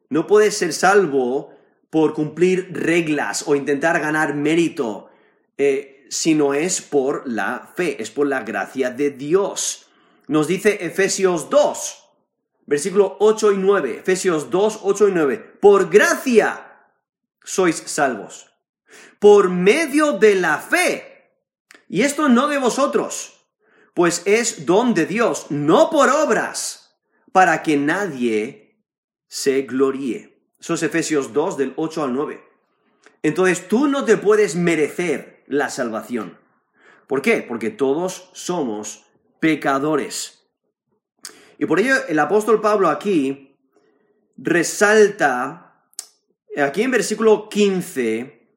No 0.09 0.27
puedes 0.27 0.57
ser 0.57 0.73
salvo 0.73 1.55
por 1.91 2.15
cumplir 2.15 2.71
reglas 2.73 3.45
o 3.47 3.55
intentar 3.55 4.01
ganar 4.01 4.35
mérito, 4.35 5.11
eh, 5.59 6.07
sino 6.11 6.55
es 6.55 6.81
por 6.81 7.29
la 7.29 7.73
fe, 7.77 8.03
es 8.03 8.11
por 8.11 8.27
la 8.27 8.43
gracia 8.43 8.91
de 8.91 9.11
Dios. 9.11 9.87
Nos 10.27 10.49
dice 10.49 10.85
Efesios 10.85 11.51
2, 11.51 12.00
versículo 12.71 13.17
8 13.19 13.51
y 13.51 13.57
9, 13.57 13.99
Efesios 13.99 14.49
2, 14.49 14.81
8 14.85 15.09
y 15.09 15.11
9, 15.11 15.39
por 15.61 15.91
gracia 15.91 16.87
sois 17.43 17.75
salvos, 17.75 18.49
por 19.19 19.51
medio 19.51 20.13
de 20.13 20.37
la 20.37 20.59
fe. 20.59 21.33
Y 21.89 22.03
esto 22.03 22.29
no 22.29 22.47
de 22.47 22.59
vosotros, 22.59 23.45
pues 23.93 24.23
es 24.25 24.67
don 24.67 24.95
de 24.95 25.07
Dios, 25.07 25.47
no 25.51 25.91
por 25.91 26.11
obras 26.11 26.97
para 27.33 27.65
que 27.65 27.77
nadie 27.77 28.87
se 29.27 29.63
gloríe. 29.63 30.41
Eso 30.61 30.75
es 30.75 30.85
Efesios 30.85 31.33
2 31.33 31.57
del 31.57 31.73
8 31.75 32.05
al 32.05 32.13
9. 32.13 32.45
Entonces 33.25 33.67
tú 33.67 33.89
no 33.89 34.05
te 34.05 34.17
puedes 34.17 34.55
merecer 34.55 35.43
la 35.49 35.71
salvación. 35.71 36.39
¿Por 37.09 37.21
qué? 37.21 37.43
Porque 37.43 37.71
todos 37.71 38.31
somos 38.33 39.07
pecadores. 39.41 40.40
Y 41.61 41.67
por 41.67 41.79
ello 41.79 41.95
el 42.09 42.19
apóstol 42.19 42.63
Pablo 42.63 42.89
aquí 42.89 43.55
resalta, 44.39 45.85
aquí 46.57 46.83
en 46.83 46.91
versículo 46.91 47.51
15, 47.51 48.49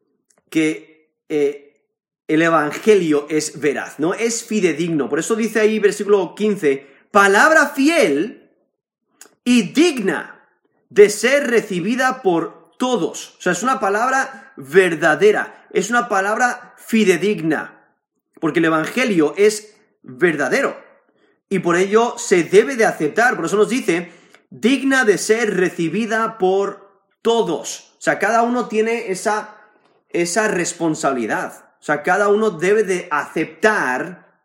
que 0.49 1.11
eh, 1.27 1.85
el 2.29 2.41
Evangelio 2.41 3.27
es 3.29 3.59
veraz, 3.59 3.99
¿no? 3.99 4.13
Es 4.13 4.45
fidedigno. 4.45 5.09
Por 5.09 5.19
eso 5.19 5.35
dice 5.35 5.59
ahí 5.59 5.79
versículo 5.79 6.33
15, 6.33 6.87
palabra 7.11 7.67
fiel 7.67 8.49
y 9.43 9.73
digna 9.73 10.47
de 10.89 11.09
ser 11.09 11.49
recibida 11.49 12.21
por 12.21 12.71
todos. 12.77 13.35
O 13.37 13.41
sea, 13.41 13.51
es 13.51 13.63
una 13.63 13.81
palabra 13.81 14.53
verdadera, 14.55 15.67
es 15.73 15.89
una 15.89 16.07
palabra 16.07 16.73
fidedigna, 16.77 17.85
porque 18.39 18.59
el 18.59 18.65
Evangelio 18.65 19.33
es 19.35 19.75
verdadero 20.03 20.92
y 21.53 21.59
por 21.59 21.75
ello 21.75 22.15
se 22.17 22.43
debe 22.43 22.75
de 22.75 22.83
aceptar. 22.83 23.35
Por 23.35 23.45
eso 23.45 23.57
nos 23.57 23.69
dice, 23.69 24.11
digna 24.49 25.05
de 25.05 25.19
ser 25.19 25.55
recibida 25.55 26.39
por 26.39 27.05
todos. 27.21 27.93
O 27.99 28.01
sea, 28.01 28.17
cada 28.17 28.41
uno 28.41 28.67
tiene 28.67 29.11
esa, 29.11 29.55
esa 30.09 30.47
responsabilidad. 30.47 31.75
O 31.79 31.83
sea, 31.83 32.01
cada 32.01 32.29
uno 32.29 32.49
debe 32.49 32.83
de 32.83 33.07
aceptar 33.11 34.41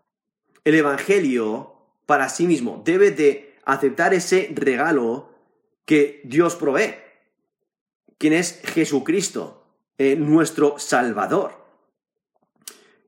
el 0.65 0.75
Evangelio 0.75 1.77
para 2.05 2.29
sí 2.29 2.47
mismo. 2.47 2.83
Debe 2.85 3.11
de 3.11 3.57
aceptar 3.65 4.12
ese 4.12 4.53
regalo 4.55 5.33
que 5.87 6.21
Dios 6.25 6.57
provee. 6.57 6.95
Quien 8.19 8.35
es 8.35 8.61
Jesucristo, 8.65 9.65
eh, 9.97 10.15
nuestro 10.15 10.79
Salvador. 10.79 11.57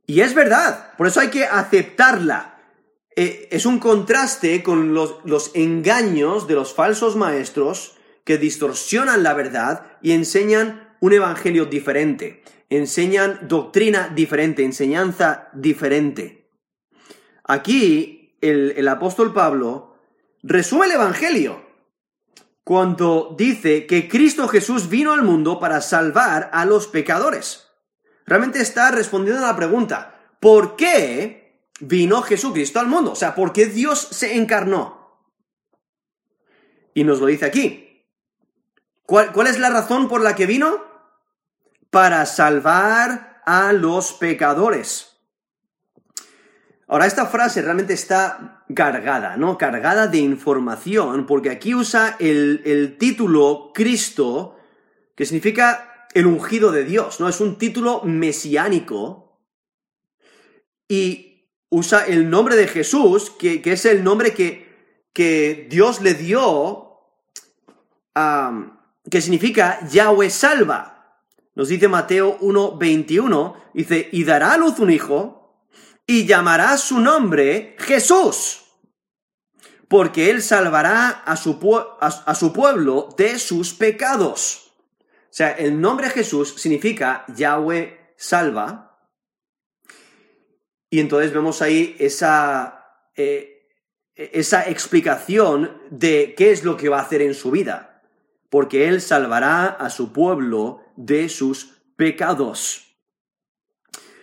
Y 0.07 0.23
es 0.23 0.33
verdad, 0.33 0.95
por 0.97 1.07
eso 1.07 1.21
hay 1.21 1.29
que 1.29 1.45
aceptarla. 1.45 2.50
Eh, 3.23 3.49
es 3.51 3.67
un 3.67 3.81
contraste 3.81 4.63
con 4.63 4.95
los, 4.95 5.17
los 5.27 5.51
engaños 5.53 6.49
de 6.49 6.55
los 6.55 6.73
falsos 6.73 7.17
maestros 7.17 7.99
que 8.25 8.39
distorsionan 8.39 9.23
la 9.23 9.35
verdad 9.35 9.99
y 10.01 10.13
enseñan 10.13 10.97
un 11.01 11.13
evangelio 11.13 11.67
diferente, 11.67 12.43
enseñan 12.71 13.41
doctrina 13.47 14.09
diferente, 14.09 14.65
enseñanza 14.65 15.51
diferente. 15.53 16.49
Aquí 17.45 18.39
el, 18.41 18.73
el 18.79 18.89
apóstol 18.89 19.35
Pablo 19.35 19.99
resume 20.43 20.87
el 20.87 20.93
evangelio 20.93 21.63
cuando 22.65 23.35
dice 23.37 23.85
que 23.85 24.09
Cristo 24.09 24.49
Jesús 24.49 24.89
vino 24.89 25.13
al 25.13 25.21
mundo 25.21 25.61
para 25.61 25.83
salvar 25.83 26.49
a 26.55 26.65
los 26.65 26.87
pecadores. 26.87 27.69
Realmente 28.25 28.63
está 28.63 28.91
respondiendo 28.91 29.45
a 29.45 29.49
la 29.49 29.57
pregunta, 29.57 30.33
¿por 30.41 30.75
qué 30.77 31.40
vino 31.81 32.23
Jesucristo 32.23 32.79
al 32.79 32.87
mundo. 32.87 33.13
O 33.13 33.17
sea, 33.17 33.35
¿por 33.35 33.53
qué 33.53 33.67
Dios 33.67 33.99
se 33.99 34.37
encarnó? 34.37 35.01
Y 36.95 37.05
nos 37.05 37.21
lo 37.21 37.27
dice 37.27 37.47
aquí. 37.47 38.07
¿Cuál, 39.05 39.33
¿Cuál, 39.33 39.49
es 39.49 39.59
la 39.59 39.71
razón 39.71 40.09
por 40.09 40.21
la 40.21 40.37
que 40.37 40.47
vino? 40.47 40.85
Para 41.91 42.27
salvar 42.27 43.43
a 43.45 43.73
los 43.73 44.13
pecadores. 44.13 45.09
Ahora, 46.87 47.07
esta 47.07 47.27
frase 47.27 47.63
realmente 47.63 47.95
está 47.95 48.65
cargada, 48.75 49.37
¿no? 49.37 49.59
Cargada 49.59 50.07
de 50.09 50.19
información, 50.19 51.27
porque 51.27 51.51
aquí 51.51 51.75
usa 51.75 52.17
el, 52.19 52.63
el 52.65 52.99
título 52.99 53.71
Cristo, 53.75 54.57
que 55.15 55.25
significa 55.25 56.07
el 56.15 56.27
ungido 56.27 56.73
de 56.73 56.85
Dios, 56.85 57.21
¿no? 57.21 57.29
Es 57.29 57.41
un 57.41 57.59
título 57.59 58.03
mesiánico. 58.03 59.41
Y 60.89 61.30
usa 61.71 62.05
el 62.05 62.29
nombre 62.29 62.57
de 62.57 62.69
Jesús, 62.69 63.31
que, 63.31 63.63
es 63.65 63.85
el 63.87 64.05
nombre 64.05 64.35
que, 64.35 65.07
que 65.13 65.67
Dios 65.71 66.03
le 66.03 66.15
dio, 66.15 66.99
que 69.11 69.21
significa 69.21 69.81
Yahweh 69.89 70.31
salva. 70.31 71.25
Nos 71.55 71.69
dice 71.69 71.89
Mateo 71.89 72.39
1.21, 72.41 73.55
dice, 73.75 74.09
y 74.13 74.25
dará 74.25 74.53
a 74.55 74.57
luz 74.57 74.79
un 74.79 74.91
hijo, 74.91 75.65
y 76.07 76.27
llamará 76.27 76.77
su 76.77 77.01
nombre 77.01 77.77
Jesús, 77.79 78.63
porque 79.89 80.31
él 80.31 80.43
salvará 80.43 81.09
a 81.09 81.37
su, 81.37 81.59
a 82.01 82.35
su 82.35 82.53
pueblo 82.53 83.09
de 83.17 83.39
sus 83.39 83.75
pecados. 83.75 84.73
O 84.99 85.33
sea, 85.33 85.53
el 85.53 85.81
nombre 85.81 86.11
Jesús 86.11 86.55
significa 86.57 87.25
Yahweh 87.29 88.15
salva, 88.17 88.90
y 90.91 90.99
entonces 90.99 91.33
vemos 91.33 91.63
ahí 91.63 91.95
esa, 92.01 92.85
eh, 93.15 93.69
esa 94.17 94.69
explicación 94.69 95.81
de 95.91 96.35
qué 96.37 96.51
es 96.51 96.65
lo 96.65 96.77
que 96.77 96.89
va 96.89 96.99
a 96.99 97.03
hacer 97.03 97.23
en 97.23 97.35
su 97.35 97.53
vida. 97.53 98.03
Porque 98.49 98.89
Él 98.89 99.01
salvará 99.01 99.67
a 99.67 99.89
su 99.89 100.13
pueblo 100.13 100.83
de 100.97 101.29
sus 101.29 101.77
pecados. 101.95 102.97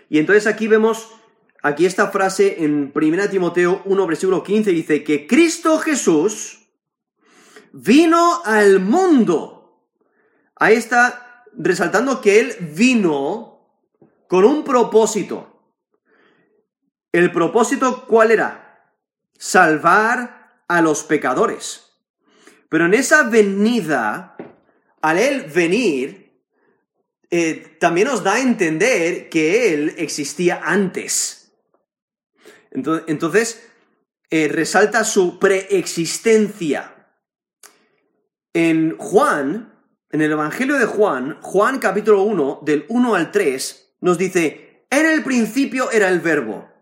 Y 0.09 0.19
entonces 0.19 0.45
aquí 0.45 0.67
vemos, 0.67 1.09
aquí 1.63 1.85
esta 1.85 2.09
frase 2.11 2.63
en 2.65 2.91
1 2.93 3.29
Timoteo 3.29 3.81
1, 3.85 4.07
versículo 4.07 4.43
15, 4.43 4.71
dice 4.71 5.03
que 5.05 5.25
Cristo 5.25 5.79
Jesús 5.79 6.67
vino 7.71 8.41
al 8.43 8.81
mundo. 8.81 9.85
Ahí 10.55 10.75
está 10.75 11.45
resaltando 11.53 12.19
que 12.19 12.41
Él 12.41 12.55
vino 12.75 13.61
con 14.27 14.43
un 14.43 14.65
propósito. 14.65 15.56
¿El 17.17 17.31
propósito 17.31 18.05
cuál 18.05 18.29
era? 18.29 18.93
Salvar 19.39 20.61
a 20.67 20.81
los 20.83 21.01
pecadores. 21.01 21.97
Pero 22.69 22.85
en 22.85 22.93
esa 22.93 23.23
venida, 23.23 24.37
al 25.01 25.17
él 25.17 25.45
venir, 25.51 26.43
eh, 27.31 27.75
también 27.79 28.09
nos 28.09 28.23
da 28.23 28.35
a 28.35 28.39
entender 28.39 29.29
que 29.29 29.73
él 29.73 29.95
existía 29.97 30.61
antes. 30.63 31.53
Entonces, 32.69 33.67
eh, 34.29 34.47
resalta 34.47 35.03
su 35.03 35.39
preexistencia. 35.39 37.15
En 38.53 38.95
Juan, 38.99 39.73
en 40.11 40.21
el 40.21 40.33
Evangelio 40.33 40.77
de 40.77 40.85
Juan, 40.85 41.39
Juan 41.41 41.79
capítulo 41.79 42.21
1, 42.21 42.59
del 42.63 42.85
1 42.89 43.15
al 43.15 43.31
3, 43.31 43.95
nos 44.01 44.19
dice, 44.19 44.85
en 44.91 45.07
el 45.07 45.23
principio 45.23 45.89
era 45.89 46.09
el 46.09 46.19
verbo 46.19 46.76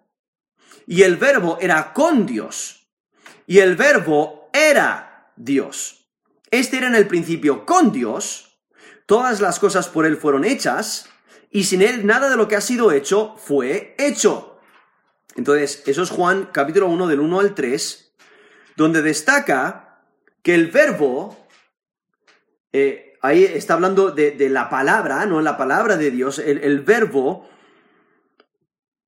y 0.87 1.03
el 1.03 1.17
verbo 1.17 1.57
era 1.59 1.93
con 1.93 2.25
Dios, 2.25 2.87
y 3.47 3.59
el 3.59 3.75
verbo 3.75 4.49
era 4.53 5.31
Dios. 5.35 6.07
Este 6.51 6.77
era 6.77 6.87
en 6.87 6.95
el 6.95 7.07
principio 7.07 7.65
con 7.65 7.91
Dios, 7.91 8.57
todas 9.05 9.41
las 9.41 9.59
cosas 9.59 9.87
por 9.87 10.05
Él 10.05 10.17
fueron 10.17 10.45
hechas, 10.45 11.09
y 11.49 11.63
sin 11.63 11.81
Él 11.81 12.05
nada 12.05 12.29
de 12.29 12.37
lo 12.37 12.47
que 12.47 12.55
ha 12.55 12.61
sido 12.61 12.91
hecho 12.91 13.35
fue 13.37 13.95
hecho. 13.97 14.59
Entonces, 15.35 15.83
eso 15.85 16.03
es 16.03 16.09
Juan 16.09 16.49
capítulo 16.51 16.87
1 16.87 17.07
del 17.07 17.19
1 17.19 17.39
al 17.39 17.55
3, 17.55 18.13
donde 18.77 19.01
destaca 19.01 20.01
que 20.41 20.53
el 20.53 20.67
verbo, 20.67 21.47
eh, 22.71 23.17
ahí 23.21 23.43
está 23.43 23.73
hablando 23.73 24.11
de, 24.11 24.35
la 24.49 24.69
palabra, 24.69 25.25
no 25.25 25.41
la 25.41 25.57
palabra 25.57 25.97
de 25.97 26.11
Dios, 26.11 26.39
el, 26.39 26.59
el 26.59 26.81
verbo 26.81 27.49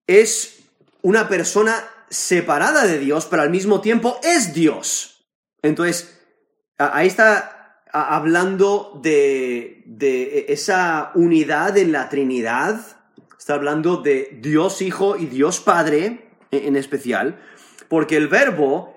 es 0.07 0.56
una 1.01 1.27
persona 1.27 1.83
separada 2.09 2.85
de 2.85 2.99
Dios, 2.99 3.27
pero 3.29 3.41
al 3.41 3.49
mismo 3.49 3.81
tiempo 3.81 4.19
es 4.23 4.53
Dios. 4.53 5.25
Entonces, 5.61 6.19
ahí 6.77 7.07
está 7.07 7.81
hablando 7.91 8.99
de, 9.01 10.45
esa 10.49 11.11
unidad 11.15 11.77
en 11.77 11.91
la 11.91 12.09
Trinidad, 12.09 12.79
está 13.37 13.55
hablando 13.55 13.97
de 13.97 14.39
Dios 14.41 14.81
Hijo 14.81 15.17
y 15.17 15.25
Dios 15.25 15.59
Padre 15.59 16.29
en 16.51 16.75
especial, 16.75 17.39
porque 17.87 18.17
el 18.17 18.27
verbo 18.27 18.95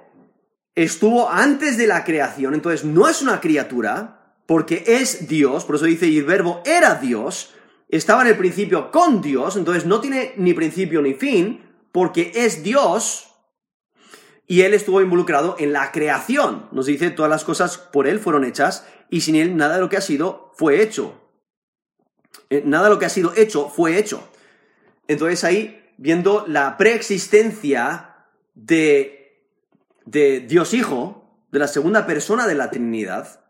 estuvo 0.75 1.29
antes 1.29 1.77
de 1.77 1.87
la 1.87 2.05
creación, 2.05 2.55
entonces 2.55 2.85
no 2.85 3.09
es 3.09 3.23
una 3.23 3.41
criatura, 3.41 4.35
porque 4.47 4.85
es 4.87 5.29
Dios, 5.29 5.65
por 5.65 5.77
eso 5.77 5.85
dice, 5.85 6.07
y 6.07 6.19
el 6.19 6.25
verbo 6.25 6.63
era 6.65 6.97
Dios, 6.97 7.55
estaba 7.89 8.23
en 8.23 8.29
el 8.29 8.37
principio 8.37 8.91
con 8.91 9.21
Dios, 9.21 9.57
entonces 9.57 9.87
no 9.87 10.01
tiene 10.01 10.33
ni 10.37 10.55
principio 10.55 11.03
ni 11.03 11.15
fin, 11.15 11.70
porque 11.93 12.33
es 12.35 12.63
Dios 12.63 13.27
y 14.47 14.63
Él 14.63 14.75
estuvo 14.75 15.01
involucrado 15.01 15.57
en 15.59 15.73
la 15.73 15.93
creación. 15.93 16.69
Nos 16.73 16.87
dice, 16.87 17.11
todas 17.11 17.31
las 17.31 17.45
cosas 17.45 17.79
por 17.79 18.07
Él 18.07 18.19
fueron 18.19 18.45
hechas 18.45 18.85
y 19.09 19.21
sin 19.21 19.37
Él 19.37 19.57
nada 19.57 19.77
de 19.77 19.81
lo 19.81 19.89
que 19.89 19.97
ha 19.97 20.01
sido 20.01 20.53
fue 20.57 20.83
hecho. 20.83 21.15
Eh, 22.49 22.63
nada 22.65 22.85
de 22.85 22.91
lo 22.91 22.99
que 22.99 23.07
ha 23.07 23.11
sido 23.11 23.33
hecho 23.37 23.69
fue 23.69 23.97
hecho. 23.99 24.29
Entonces 25.07 25.45
ahí, 25.45 25.89
viendo 25.99 26.45
la 26.47 26.77
preexistencia 26.77 28.27
de, 28.55 29.47
de 30.05 30.41
Dios 30.41 30.75
Hijo, 30.75 31.47
de 31.51 31.59
la 31.59 31.69
segunda 31.69 32.07
persona 32.07 32.47
de 32.47 32.55
la 32.55 32.71
Trinidad, 32.71 33.45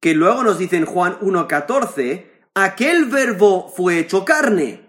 que 0.00 0.14
luego 0.14 0.42
nos 0.42 0.58
dice 0.58 0.76
en 0.76 0.84
Juan 0.84 1.18
1.14, 1.20 2.26
aquel 2.54 3.06
verbo 3.06 3.72
fue 3.74 3.98
hecho 3.98 4.24
carne 4.24 4.83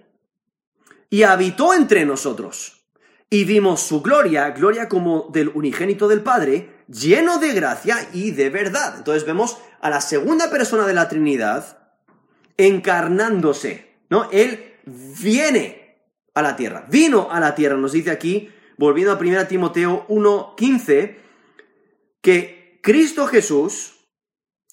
y 1.09 1.23
habitó 1.23 1.73
entre 1.73 2.05
nosotros. 2.05 2.85
Y 3.29 3.43
vimos 3.43 3.81
su 3.81 4.01
gloria, 4.01 4.51
gloria 4.51 4.87
como 4.87 5.29
del 5.31 5.49
unigénito 5.49 6.07
del 6.07 6.21
Padre, 6.21 6.83
lleno 6.87 7.39
de 7.39 7.53
gracia 7.53 8.07
y 8.13 8.31
de 8.31 8.49
verdad. 8.49 8.95
Entonces 8.97 9.25
vemos 9.25 9.57
a 9.81 9.89
la 9.89 10.01
segunda 10.01 10.49
persona 10.49 10.85
de 10.85 10.93
la 10.93 11.09
Trinidad 11.09 11.79
encarnándose, 12.57 13.97
¿no? 14.09 14.29
Él 14.31 14.75
viene 14.85 15.99
a 16.33 16.41
la 16.41 16.55
tierra, 16.55 16.85
vino 16.89 17.29
a 17.31 17.39
la 17.39 17.55
tierra, 17.55 17.77
nos 17.77 17.93
dice 17.93 18.11
aquí, 18.11 18.49
volviendo 18.77 19.13
a 19.13 19.17
1 19.17 19.47
Timoteo 19.47 20.05
1.15, 20.07 21.17
que 22.21 22.79
Cristo 22.81 23.27
Jesús, 23.27 24.07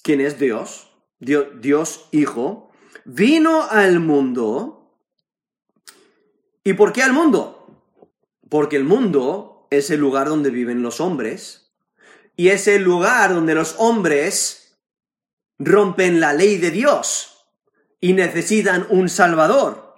quien 0.02 0.20
es 0.20 0.38
Dios, 0.38 0.90
Dios, 1.18 1.46
Dios 1.60 2.08
Hijo, 2.10 2.70
vino 3.04 3.62
al 3.62 4.00
mundo. 4.00 4.81
¿Y 6.64 6.74
por 6.74 6.92
qué 6.92 7.02
al 7.02 7.12
mundo? 7.12 7.66
Porque 8.48 8.76
el 8.76 8.84
mundo 8.84 9.66
es 9.70 9.90
el 9.90 10.00
lugar 10.00 10.28
donde 10.28 10.50
viven 10.50 10.82
los 10.82 11.00
hombres 11.00 11.72
y 12.36 12.48
es 12.48 12.68
el 12.68 12.82
lugar 12.82 13.34
donde 13.34 13.54
los 13.54 13.74
hombres 13.78 14.78
rompen 15.58 16.20
la 16.20 16.32
ley 16.32 16.58
de 16.58 16.70
Dios 16.70 17.46
y 18.00 18.12
necesitan 18.12 18.86
un 18.90 19.08
Salvador. 19.08 19.94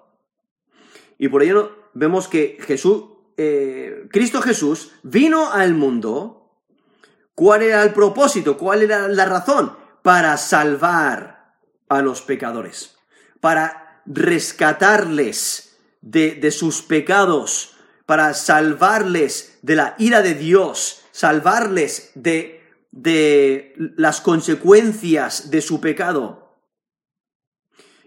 Y 1.18 1.29
por 1.29 1.42
ello 1.42 1.90
vemos 1.94 2.29
que 2.29 2.59
Jesús, 2.61 3.05
eh, 3.37 4.07
Cristo 4.11 4.40
Jesús 4.40 4.92
vino 5.03 5.53
al 5.53 5.74
mundo. 5.74 6.61
¿Cuál 7.35 7.62
era 7.62 7.83
el 7.83 7.92
propósito? 7.92 8.57
¿Cuál 8.57 8.83
era 8.83 9.09
la 9.09 9.24
razón? 9.24 9.77
Para 10.03 10.37
salvar 10.37 11.57
a 11.88 12.00
los 12.03 12.22
pecadores, 12.22 12.96
para 13.40 14.03
rescatarles 14.07 15.73
de, 16.04 16.50
sus 16.50 16.82
pecados, 16.82 17.76
para 18.06 18.34
salvarles 18.34 19.58
de 19.62 19.76
la 19.76 19.94
ira 19.98 20.20
de 20.20 20.34
Dios, 20.34 21.02
salvarles 21.10 22.10
de, 22.14 22.62
de 22.90 23.74
las 23.96 24.20
consecuencias 24.20 25.50
de 25.50 25.62
su 25.62 25.80
pecado. 25.80 26.58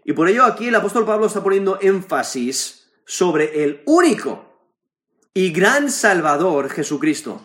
Y 0.06 0.14
por 0.14 0.30
ello 0.30 0.46
aquí 0.46 0.68
el 0.68 0.76
apóstol 0.76 1.06
Pablo 1.06 1.26
está 1.26 1.44
poniendo 1.44 1.80
énfasis 1.82 2.92
sobre 3.06 3.64
el 3.64 3.82
único 3.86 4.46
y 5.34 5.52
gran 5.52 5.90
Salvador 5.92 6.70
Jesucristo. 6.70 7.42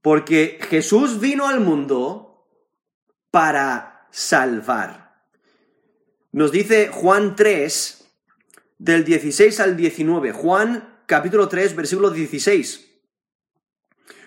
Porque 0.00 0.58
Jesús 0.68 1.20
vino 1.20 1.46
al 1.46 1.60
mundo 1.60 2.46
para 3.30 4.08
salvar. 4.10 5.22
Nos 6.32 6.52
dice 6.52 6.88
Juan 6.88 7.36
3, 7.36 7.97
del 8.78 9.04
16 9.04 9.60
al 9.60 9.76
19. 9.76 10.32
Juan 10.32 11.02
capítulo 11.06 11.48
3, 11.48 11.74
versículo 11.74 12.10
16. 12.10 12.86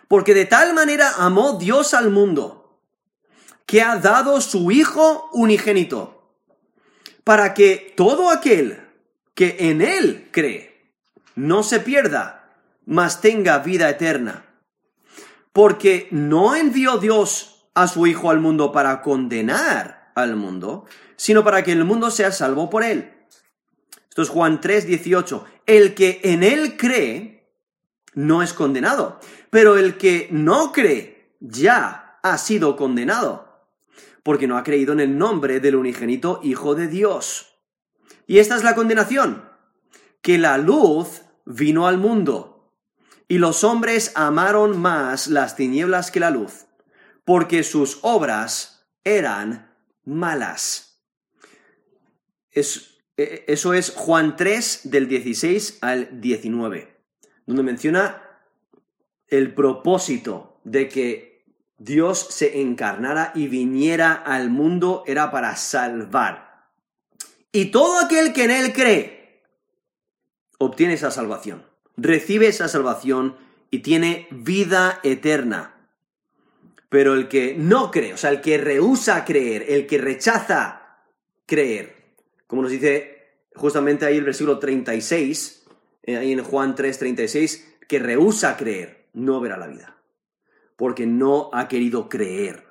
Porque 0.07 0.33
de 0.33 0.45
tal 0.45 0.73
manera 0.73 1.13
amó 1.17 1.57
Dios 1.57 1.93
al 1.93 2.09
mundo, 2.09 2.81
que 3.65 3.81
ha 3.81 3.97
dado 3.97 4.41
su 4.41 4.71
Hijo 4.71 5.29
unigénito, 5.31 6.35
para 7.23 7.53
que 7.53 7.93
todo 7.95 8.29
aquel 8.29 8.85
que 9.33 9.55
en 9.59 9.81
Él 9.81 10.27
cree 10.31 10.91
no 11.35 11.63
se 11.63 11.79
pierda, 11.79 12.57
mas 12.85 13.21
tenga 13.21 13.59
vida 13.59 13.89
eterna. 13.89 14.45
Porque 15.53 16.07
no 16.11 16.55
envió 16.55 16.97
Dios 16.97 17.67
a 17.73 17.87
su 17.87 18.05
Hijo 18.07 18.29
al 18.29 18.39
mundo 18.39 18.71
para 18.71 19.01
condenar 19.01 20.11
al 20.15 20.35
mundo, 20.35 20.85
sino 21.15 21.43
para 21.43 21.63
que 21.63 21.71
el 21.71 21.85
mundo 21.85 22.11
sea 22.11 22.31
salvo 22.31 22.69
por 22.69 22.83
Él. 22.83 23.20
Esto 24.11 24.23
es 24.23 24.29
Juan 24.29 24.59
3, 24.59 24.87
18. 24.87 25.45
El 25.65 25.93
que 25.93 26.19
en 26.25 26.43
Él 26.43 26.75
cree 26.75 27.55
no 28.13 28.43
es 28.43 28.51
condenado. 28.51 29.21
Pero 29.49 29.77
el 29.77 29.95
que 29.97 30.27
no 30.31 30.73
cree 30.73 31.37
ya 31.39 32.19
ha 32.21 32.37
sido 32.37 32.75
condenado, 32.75 33.69
porque 34.21 34.47
no 34.47 34.57
ha 34.57 34.65
creído 34.65 34.91
en 34.91 34.99
el 34.99 35.17
nombre 35.17 35.61
del 35.61 35.77
unigénito 35.77 36.41
Hijo 36.43 36.75
de 36.75 36.89
Dios. 36.89 37.57
Y 38.27 38.39
esta 38.39 38.57
es 38.57 38.63
la 38.65 38.75
condenación, 38.75 39.49
que 40.21 40.37
la 40.37 40.57
luz 40.57 41.21
vino 41.45 41.87
al 41.87 41.97
mundo, 41.97 42.75
y 43.29 43.37
los 43.37 43.63
hombres 43.63 44.11
amaron 44.15 44.77
más 44.77 45.27
las 45.27 45.55
tinieblas 45.55 46.11
que 46.11 46.19
la 46.19 46.31
luz, 46.31 46.65
porque 47.23 47.63
sus 47.63 47.99
obras 48.01 48.89
eran 49.05 49.73
malas. 50.03 51.01
E, 52.51 52.61
eso 53.47 53.73
es 53.73 53.91
Juan 53.91 54.35
3 54.35 54.81
del 54.91 55.07
16 55.07 55.79
al 55.81 56.21
19 56.21 56.91
donde 57.45 57.63
menciona 57.63 58.21
el 59.27 59.53
propósito 59.53 60.59
de 60.63 60.87
que 60.87 61.45
Dios 61.77 62.27
se 62.29 62.61
encarnara 62.61 63.31
y 63.35 63.47
viniera 63.47 64.13
al 64.13 64.49
mundo 64.49 65.03
era 65.07 65.31
para 65.31 65.55
salvar. 65.55 66.69
Y 67.51 67.65
todo 67.65 67.99
aquel 67.99 68.33
que 68.33 68.43
en 68.45 68.51
Él 68.51 68.73
cree 68.73 69.43
obtiene 70.59 70.93
esa 70.93 71.11
salvación, 71.11 71.65
recibe 71.97 72.47
esa 72.47 72.67
salvación 72.67 73.35
y 73.71 73.79
tiene 73.79 74.27
vida 74.31 74.99
eterna. 75.03 75.75
Pero 76.89 77.15
el 77.15 77.27
que 77.27 77.55
no 77.57 77.89
cree, 77.89 78.13
o 78.13 78.17
sea, 78.17 78.29
el 78.29 78.41
que 78.41 78.57
rehúsa 78.57 79.25
creer, 79.25 79.65
el 79.69 79.87
que 79.87 79.97
rechaza 79.97 80.99
creer, 81.45 82.00
como 82.51 82.63
nos 82.63 82.71
dice 82.71 83.29
justamente 83.55 84.05
ahí 84.05 84.17
el 84.17 84.25
versículo 84.25 84.59
36, 84.59 85.63
eh, 86.03 86.17
ahí 86.17 86.33
en 86.33 86.43
Juan 86.43 86.75
3:36, 86.75 87.63
que 87.87 87.97
rehúsa 87.97 88.57
creer, 88.57 89.07
no 89.13 89.39
verá 89.39 89.55
la 89.55 89.67
vida, 89.67 89.95
porque 90.75 91.05
no 91.05 91.49
ha 91.53 91.69
querido 91.69 92.09
creer. 92.09 92.65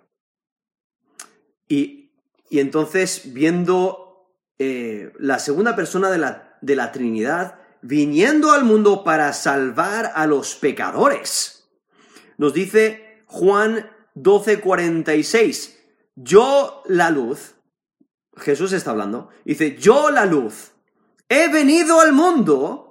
Y, 1.66 2.12
entonces, 2.50 3.32
viendo 3.32 4.30
eh, 4.58 5.14
la 5.18 5.38
segunda 5.38 5.74
persona 5.74 6.10
de 6.10 6.18
la, 6.18 6.58
de 6.60 6.76
la 6.76 6.92
Trinidad, 6.92 7.58
viniendo 7.80 8.52
al 8.52 8.64
mundo 8.64 9.02
para 9.02 9.32
salvar 9.32 10.12
a 10.14 10.26
los 10.26 10.56
pecadores, 10.56 11.70
nos 12.36 12.52
dice 12.52 13.22
Juan 13.24 13.90
12:46, 14.14 15.78
yo 16.16 16.82
la 16.86 17.08
luz, 17.08 17.54
Jesús 18.36 18.72
está 18.72 18.90
hablando, 18.90 19.28
dice, 19.44 19.76
yo 19.76 20.10
la 20.10 20.24
luz, 20.24 20.72
he 21.28 21.48
venido 21.48 22.00
al 22.00 22.12
mundo 22.12 22.90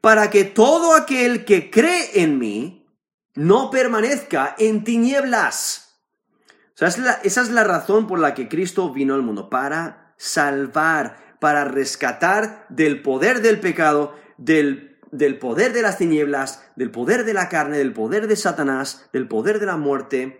para 0.00 0.30
que 0.30 0.44
todo 0.44 0.94
aquel 0.94 1.44
que 1.44 1.70
cree 1.70 2.22
en 2.22 2.38
mí 2.38 2.86
no 3.34 3.70
permanezca 3.70 4.54
en 4.58 4.84
tinieblas. 4.84 6.00
esa 6.80 7.22
es 7.22 7.50
la 7.50 7.64
razón 7.64 8.06
por 8.06 8.18
la 8.18 8.34
que 8.34 8.48
Cristo 8.48 8.92
vino 8.92 9.14
al 9.14 9.22
mundo, 9.22 9.50
para 9.50 10.14
salvar, 10.16 11.36
para 11.40 11.64
rescatar 11.64 12.66
del 12.68 13.02
poder 13.02 13.42
del 13.42 13.60
pecado, 13.60 14.14
del, 14.36 14.98
del 15.10 15.38
poder 15.38 15.72
de 15.72 15.82
las 15.82 15.98
tinieblas, 15.98 16.64
del 16.76 16.90
poder 16.90 17.24
de 17.24 17.34
la 17.34 17.48
carne, 17.48 17.78
del 17.78 17.92
poder 17.92 18.26
de 18.26 18.36
Satanás, 18.36 19.08
del 19.12 19.28
poder 19.28 19.60
de 19.60 19.66
la 19.66 19.76
muerte. 19.76 20.38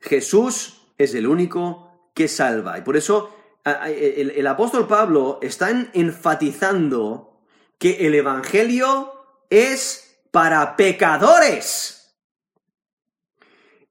Jesús 0.00 0.86
es 0.98 1.14
el 1.14 1.26
único 1.26 1.85
que 2.16 2.28
salva. 2.28 2.78
Y 2.78 2.80
por 2.80 2.96
eso 2.96 3.36
el, 3.62 4.46
apóstol 4.46 4.88
Pablo 4.88 5.38
está 5.42 5.70
enfatizando 5.92 7.38
que 7.78 8.06
el 8.06 8.14
Evangelio 8.14 9.12
es 9.50 10.18
para 10.30 10.76
pecadores. 10.76 12.16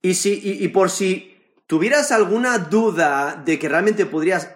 Y, 0.01 0.15
si, 0.15 0.41
y, 0.43 0.67
por 0.69 0.89
si 0.89 1.37
tuvieras 1.67 2.11
alguna 2.11 2.57
duda 2.57 3.41
de 3.45 3.59
que 3.59 3.69
realmente 3.69 4.07
podrías 4.07 4.49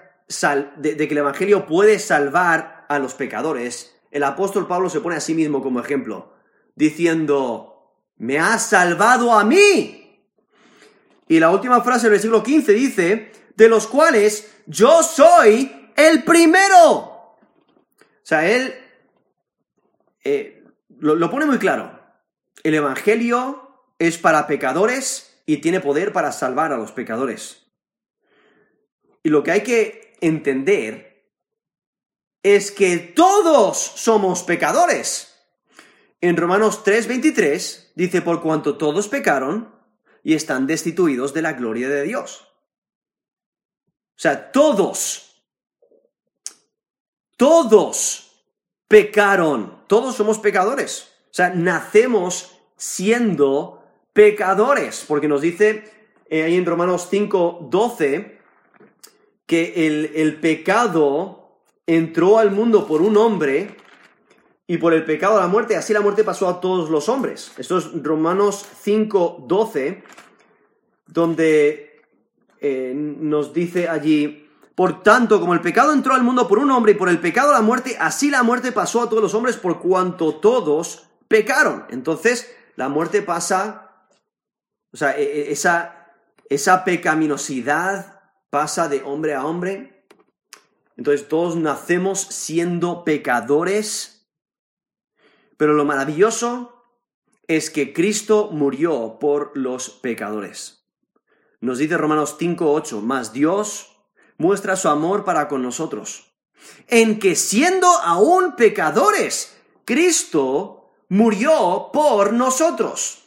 de, 0.78 0.96
de, 0.96 1.08
que 1.08 1.14
el 1.14 1.20
Evangelio 1.20 1.68
puede 1.68 2.00
salvar 2.00 2.88
a 2.90 2.98
los 2.98 3.14
pecadores, 3.14 3.96
el 4.10 4.24
apóstol 4.24 4.68
Pablo 4.68 4.90
se 4.90 5.00
pone 5.00 5.16
a 5.16 5.22
sí 5.22 5.36
mismo 5.36 5.62
como 5.62 5.80
ejemplo, 5.80 6.34
diciendo, 6.76 7.94
me 8.18 8.40
has 8.40 8.66
salvado 8.66 9.32
a 9.32 9.44
mí. 9.44 10.26
Y 11.28 11.40
la 11.40 11.52
última 11.52 11.82
frase 11.82 12.04
del 12.04 12.14
versículo 12.14 12.42
15 12.42 12.74
dice, 12.74 13.32
de 13.60 13.68
los 13.68 13.88
cuales 13.88 14.50
yo 14.68 15.04
soy 15.04 15.92
el 15.98 16.24
primero. 16.24 16.80
O 16.88 17.38
sea, 18.24 18.50
él 18.50 18.74
eh, 20.24 20.64
lo, 20.98 21.30
pone 21.30 21.46
muy 21.46 21.58
claro. 21.58 22.00
El 22.64 22.76
Evangelio 22.76 23.84
es 24.00 24.18
para 24.18 24.48
pecadores 24.48 25.42
y 25.46 25.58
tiene 25.58 25.82
poder 25.82 26.14
para 26.14 26.32
salvar 26.32 26.72
a 26.72 26.78
los 26.78 26.94
pecadores. 26.94 27.66
Y 29.24 29.30
lo 29.30 29.44
que 29.44 29.52
hay 29.52 29.62
que 29.62 30.16
entender 30.22 31.28
es 32.44 32.72
que 32.72 32.98
todos 32.98 33.78
somos 33.78 34.44
pecadores. 34.44 35.36
En 36.22 36.38
Romanos 36.38 36.86
3:23 36.86 37.92
dice, 37.96 38.22
por 38.22 38.42
cuanto 38.42 38.78
todos 38.78 39.10
pecaron 39.10 39.76
y 40.24 40.36
están 40.36 40.66
destituidos 40.66 41.34
de 41.34 41.42
la 41.42 41.54
gloria 41.54 41.90
de 41.90 42.04
Dios. 42.04 42.49
O 44.20 44.22
sea, 44.22 44.52
todos, 44.52 45.42
todos 47.38 48.44
pecaron. 48.90 49.86
Todos 49.88 50.18
somos 50.18 50.40
pecadores. 50.40 51.08
O 51.28 51.34
sea, 51.34 51.52
nacemos 51.52 52.52
siendo 52.76 53.82
pecadores, 54.12 55.06
porque 55.08 55.30
nos 55.30 55.40
dice 55.40 55.90
eh, 56.30 56.44
ahí 56.44 56.58
en 56.58 56.66
Romanos 56.66 57.08
5, 57.10 57.70
12, 57.72 58.42
que 59.46 59.88
el, 59.88 60.12
el 60.14 60.38
pecado 60.42 61.62
entró 61.88 62.40
al 62.40 62.52
mundo 62.52 62.86
por 62.86 63.02
un 63.02 63.16
hombre 63.16 63.78
y 64.68 64.80
por 64.80 64.94
el 64.94 65.06
pecado 65.06 65.40
la 65.40 65.48
muerte, 65.48 65.78
así 65.78 65.94
la 65.94 66.02
muerte 66.02 66.26
pasó 66.26 66.50
a 66.50 66.60
todos 66.60 66.90
los 66.90 67.08
hombres. 67.08 67.54
Esto 67.58 67.78
es 67.78 68.04
Romanos 68.04 68.66
5, 68.82 69.46
12, 69.48 70.04
donde 71.08 71.89
eh, 72.62 72.94
nos 72.96 73.54
dice 73.54 73.88
allí, 73.88 74.50
por 74.76 75.04
tanto, 75.04 75.40
como 75.40 75.54
el 75.54 75.62
pecado 75.62 75.92
entró 75.92 76.14
al 76.14 76.24
mundo 76.24 76.48
por 76.48 76.60
un 76.60 76.72
hombre 76.72 76.94
y 76.94 76.96
por 76.96 77.10
el 77.10 77.20
pecado 77.20 77.52
la 77.52 77.62
muerte, 77.62 77.98
así 78.00 78.30
la 78.30 78.44
muerte 78.44 78.72
pasó 78.72 79.02
a 79.02 79.10
todos 79.10 79.22
los 79.22 79.34
hombres 79.34 79.58
por 79.58 79.80
cuanto 79.80 80.36
todos 80.36 81.10
pecaron. 81.28 81.86
Entonces, 81.90 82.50
la 82.78 82.88
muerte 82.88 83.22
pasa, 83.22 84.08
o 84.94 84.96
sea, 84.96 85.18
e, 85.18 85.24
e, 85.24 85.52
esa, 85.52 86.14
esa 86.50 86.86
pecaminosidad 86.86 88.22
pasa 88.50 88.88
de 88.88 89.04
hombre 89.04 89.34
a 89.36 89.46
hombre. 89.46 90.06
Entonces, 90.96 91.28
todos 91.28 91.58
nacemos 91.58 92.22
siendo 92.22 93.04
pecadores. 93.04 94.30
Pero 95.58 95.74
lo 95.74 95.84
maravilloso 95.84 96.86
es 97.50 97.70
que 97.70 97.92
Cristo 97.92 98.50
murió 98.52 99.18
por 99.20 99.52
los 99.58 99.90
pecadores. 99.90 100.79
Nos 101.62 101.78
dice 101.78 101.98
Romanos 101.98 102.38
5:8, 102.40 103.02
más 103.02 103.34
Dios 103.34 103.98
muestra 104.38 104.76
su 104.76 104.88
amor 104.88 105.26
para 105.26 105.48
con 105.48 105.62
nosotros, 105.62 106.32
en 106.88 107.20
que 107.20 107.36
siendo 107.36 107.88
aún 107.88 108.56
pecadores, 108.56 109.58
Cristo 109.86 110.94
murió 111.10 111.90
por 111.92 112.32
nosotros. 112.34 113.24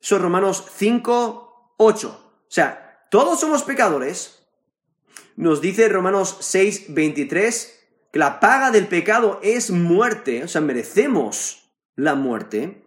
Eso 0.00 0.16
es 0.16 0.22
Romanos 0.22 0.64
5, 0.76 1.74
8. 1.76 2.08
O 2.08 2.50
sea, 2.50 3.06
todos 3.10 3.40
somos 3.40 3.62
pecadores. 3.62 4.42
Nos 5.36 5.60
dice 5.60 5.88
Romanos 5.88 6.36
6, 6.40 6.94
23 6.94 7.74
que 8.12 8.18
la 8.18 8.40
paga 8.40 8.70
del 8.70 8.86
pecado 8.86 9.38
es 9.42 9.70
muerte, 9.70 10.44
o 10.44 10.48
sea, 10.48 10.60
merecemos 10.60 11.70
la 11.94 12.14
muerte. 12.14 12.84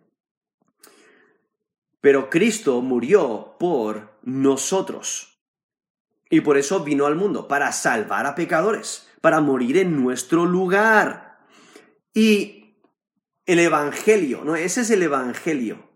Pero 2.00 2.30
Cristo 2.30 2.82
murió 2.82 3.56
por 3.60 4.11
nosotros. 4.24 5.40
Y 6.30 6.42
por 6.42 6.58
eso 6.58 6.84
vino 6.84 7.06
al 7.06 7.16
mundo, 7.16 7.48
para 7.48 7.72
salvar 7.72 8.26
a 8.26 8.36
pecadores, 8.36 9.08
para 9.20 9.42
morir 9.42 9.78
en 9.78 10.02
nuestro 10.02 10.46
lugar. 10.46 11.40
Y 12.14 12.76
el 13.46 13.60
Evangelio, 13.60 14.44
¿no? 14.44 14.56
Ese 14.56 14.82
es 14.82 14.90
el 14.92 15.04
Evangelio. 15.04 15.90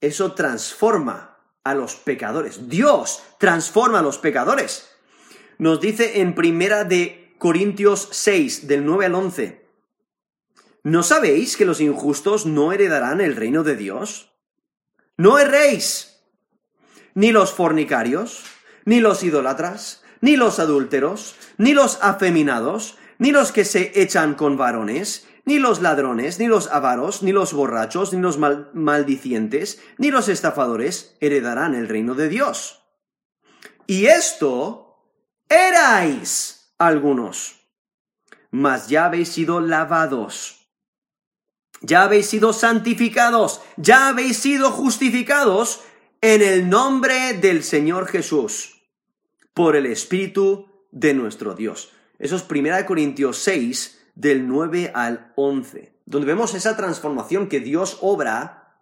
Eso 0.00 0.32
transforma 0.32 1.38
a 1.64 1.74
los 1.74 1.96
pecadores. 1.96 2.68
Dios 2.68 3.22
transforma 3.38 4.00
a 4.00 4.02
los 4.02 4.18
pecadores. 4.18 4.90
Nos 5.58 5.80
dice 5.80 6.20
en 6.20 6.34
primera 6.34 6.84
de 6.84 7.34
Corintios 7.38 8.08
6, 8.12 8.68
del 8.68 8.84
9 8.84 9.06
al 9.06 9.14
11. 9.14 9.66
¿No 10.84 11.02
sabéis 11.02 11.56
que 11.56 11.64
los 11.64 11.80
injustos 11.80 12.44
no 12.44 12.72
heredarán 12.72 13.20
el 13.20 13.36
reino 13.36 13.62
de 13.62 13.76
Dios? 13.76 14.30
No 15.16 15.38
erréis, 15.38 16.13
ni 17.14 17.32
los 17.32 17.52
fornicarios, 17.52 18.44
ni 18.84 19.00
los 19.00 19.22
idólatras, 19.22 20.02
ni 20.20 20.36
los 20.36 20.58
adúlteros, 20.58 21.36
ni 21.58 21.72
los 21.72 21.98
afeminados, 22.02 22.98
ni 23.18 23.30
los 23.30 23.52
que 23.52 23.64
se 23.64 23.92
echan 24.00 24.34
con 24.34 24.56
varones, 24.56 25.26
ni 25.44 25.58
los 25.58 25.82
ladrones, 25.82 26.38
ni 26.38 26.46
los 26.46 26.68
avaros, 26.68 27.22
ni 27.22 27.32
los 27.32 27.52
borrachos, 27.52 28.12
ni 28.12 28.20
los 28.20 28.38
maldicientes, 28.38 29.80
ni 29.98 30.10
los 30.10 30.28
estafadores 30.28 31.16
heredarán 31.20 31.74
el 31.74 31.88
reino 31.88 32.14
de 32.14 32.28
Dios. 32.28 32.82
Y 33.86 34.06
esto 34.06 34.96
erais 35.48 36.72
algunos, 36.78 37.60
mas 38.50 38.88
ya 38.88 39.04
habéis 39.06 39.28
sido 39.28 39.60
lavados, 39.60 40.70
ya 41.82 42.04
habéis 42.04 42.26
sido 42.26 42.54
santificados, 42.54 43.60
ya 43.76 44.08
habéis 44.08 44.38
sido 44.38 44.70
justificados 44.70 45.82
en 46.26 46.40
el 46.40 46.70
nombre 46.70 47.34
del 47.34 47.62
Señor 47.62 48.06
Jesús 48.06 48.80
por 49.52 49.76
el 49.76 49.84
Espíritu 49.84 50.70
de 50.90 51.12
nuestro 51.12 51.54
Dios. 51.54 51.92
Eso 52.18 52.36
es 52.36 52.46
1 52.50 52.86
Corintios 52.86 53.36
6, 53.40 54.06
del 54.14 54.48
9 54.48 54.90
al 54.94 55.34
11, 55.36 55.92
donde 56.06 56.26
vemos 56.26 56.54
esa 56.54 56.78
transformación 56.78 57.46
que 57.50 57.60
Dios 57.60 57.98
obra 58.00 58.78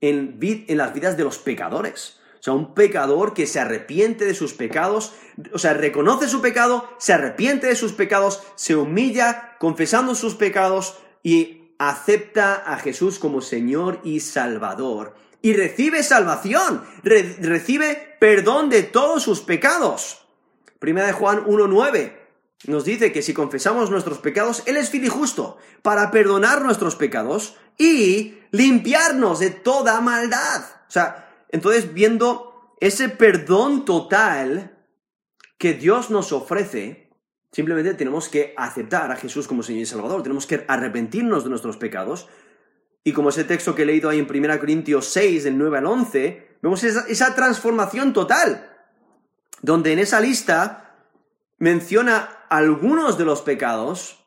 en, 0.00 0.38
en 0.40 0.78
las 0.78 0.94
vidas 0.94 1.16
de 1.16 1.24
los 1.24 1.38
pecadores. 1.38 2.20
O 2.38 2.42
sea, 2.44 2.52
un 2.52 2.74
pecador 2.74 3.34
que 3.34 3.48
se 3.48 3.58
arrepiente 3.58 4.24
de 4.24 4.34
sus 4.34 4.54
pecados, 4.54 5.14
o 5.52 5.58
sea, 5.58 5.74
reconoce 5.74 6.28
su 6.28 6.40
pecado, 6.40 6.88
se 6.98 7.12
arrepiente 7.12 7.66
de 7.66 7.74
sus 7.74 7.92
pecados, 7.92 8.44
se 8.54 8.76
humilla 8.76 9.56
confesando 9.58 10.14
sus 10.14 10.36
pecados 10.36 10.96
y 11.24 11.63
acepta 11.88 12.54
a 12.66 12.78
Jesús 12.78 13.18
como 13.18 13.40
Señor 13.40 14.00
y 14.04 14.20
Salvador 14.20 15.14
y 15.42 15.52
recibe 15.52 16.02
salvación, 16.02 16.82
recibe 17.02 18.16
perdón 18.18 18.70
de 18.70 18.82
todos 18.82 19.22
sus 19.22 19.40
pecados. 19.40 20.26
Primera 20.78 21.06
de 21.06 21.12
Juan 21.12 21.44
1.9 21.44 22.24
nos 22.66 22.86
dice 22.86 23.12
que 23.12 23.20
si 23.20 23.34
confesamos 23.34 23.90
nuestros 23.90 24.18
pecados, 24.18 24.62
Él 24.64 24.78
es 24.78 24.88
fiel 24.88 25.04
y 25.04 25.08
justo 25.08 25.58
para 25.82 26.10
perdonar 26.10 26.62
nuestros 26.62 26.96
pecados 26.96 27.56
y 27.76 28.38
limpiarnos 28.52 29.38
de 29.38 29.50
toda 29.50 30.00
maldad. 30.00 30.62
O 30.88 30.90
sea, 30.90 31.30
entonces 31.50 31.92
viendo 31.92 32.74
ese 32.80 33.10
perdón 33.10 33.84
total 33.84 34.78
que 35.58 35.74
Dios 35.74 36.08
nos 36.08 36.32
ofrece, 36.32 37.03
simplemente 37.54 37.94
tenemos 37.94 38.28
que 38.28 38.52
aceptar 38.56 39.12
a 39.12 39.16
Jesús 39.16 39.46
como 39.46 39.62
Señor 39.62 39.82
y 39.82 39.86
Salvador, 39.86 40.24
tenemos 40.24 40.44
que 40.44 40.64
arrepentirnos 40.66 41.44
de 41.44 41.50
nuestros 41.50 41.76
pecados, 41.76 42.28
y 43.04 43.12
como 43.12 43.28
ese 43.28 43.44
texto 43.44 43.76
que 43.76 43.82
he 43.82 43.86
leído 43.86 44.10
ahí 44.10 44.18
en 44.18 44.28
1 44.28 44.58
Corintios 44.58 45.06
6, 45.06 45.44
del 45.44 45.56
9 45.56 45.78
al 45.78 45.86
11, 45.86 46.58
vemos 46.62 46.82
esa, 46.82 47.34
transformación 47.36 48.12
total, 48.12 48.72
donde 49.62 49.92
en 49.92 50.00
esa 50.00 50.18
lista 50.20 50.96
menciona 51.58 52.44
algunos 52.48 53.18
de 53.18 53.24
los 53.24 53.42
pecados 53.42 54.26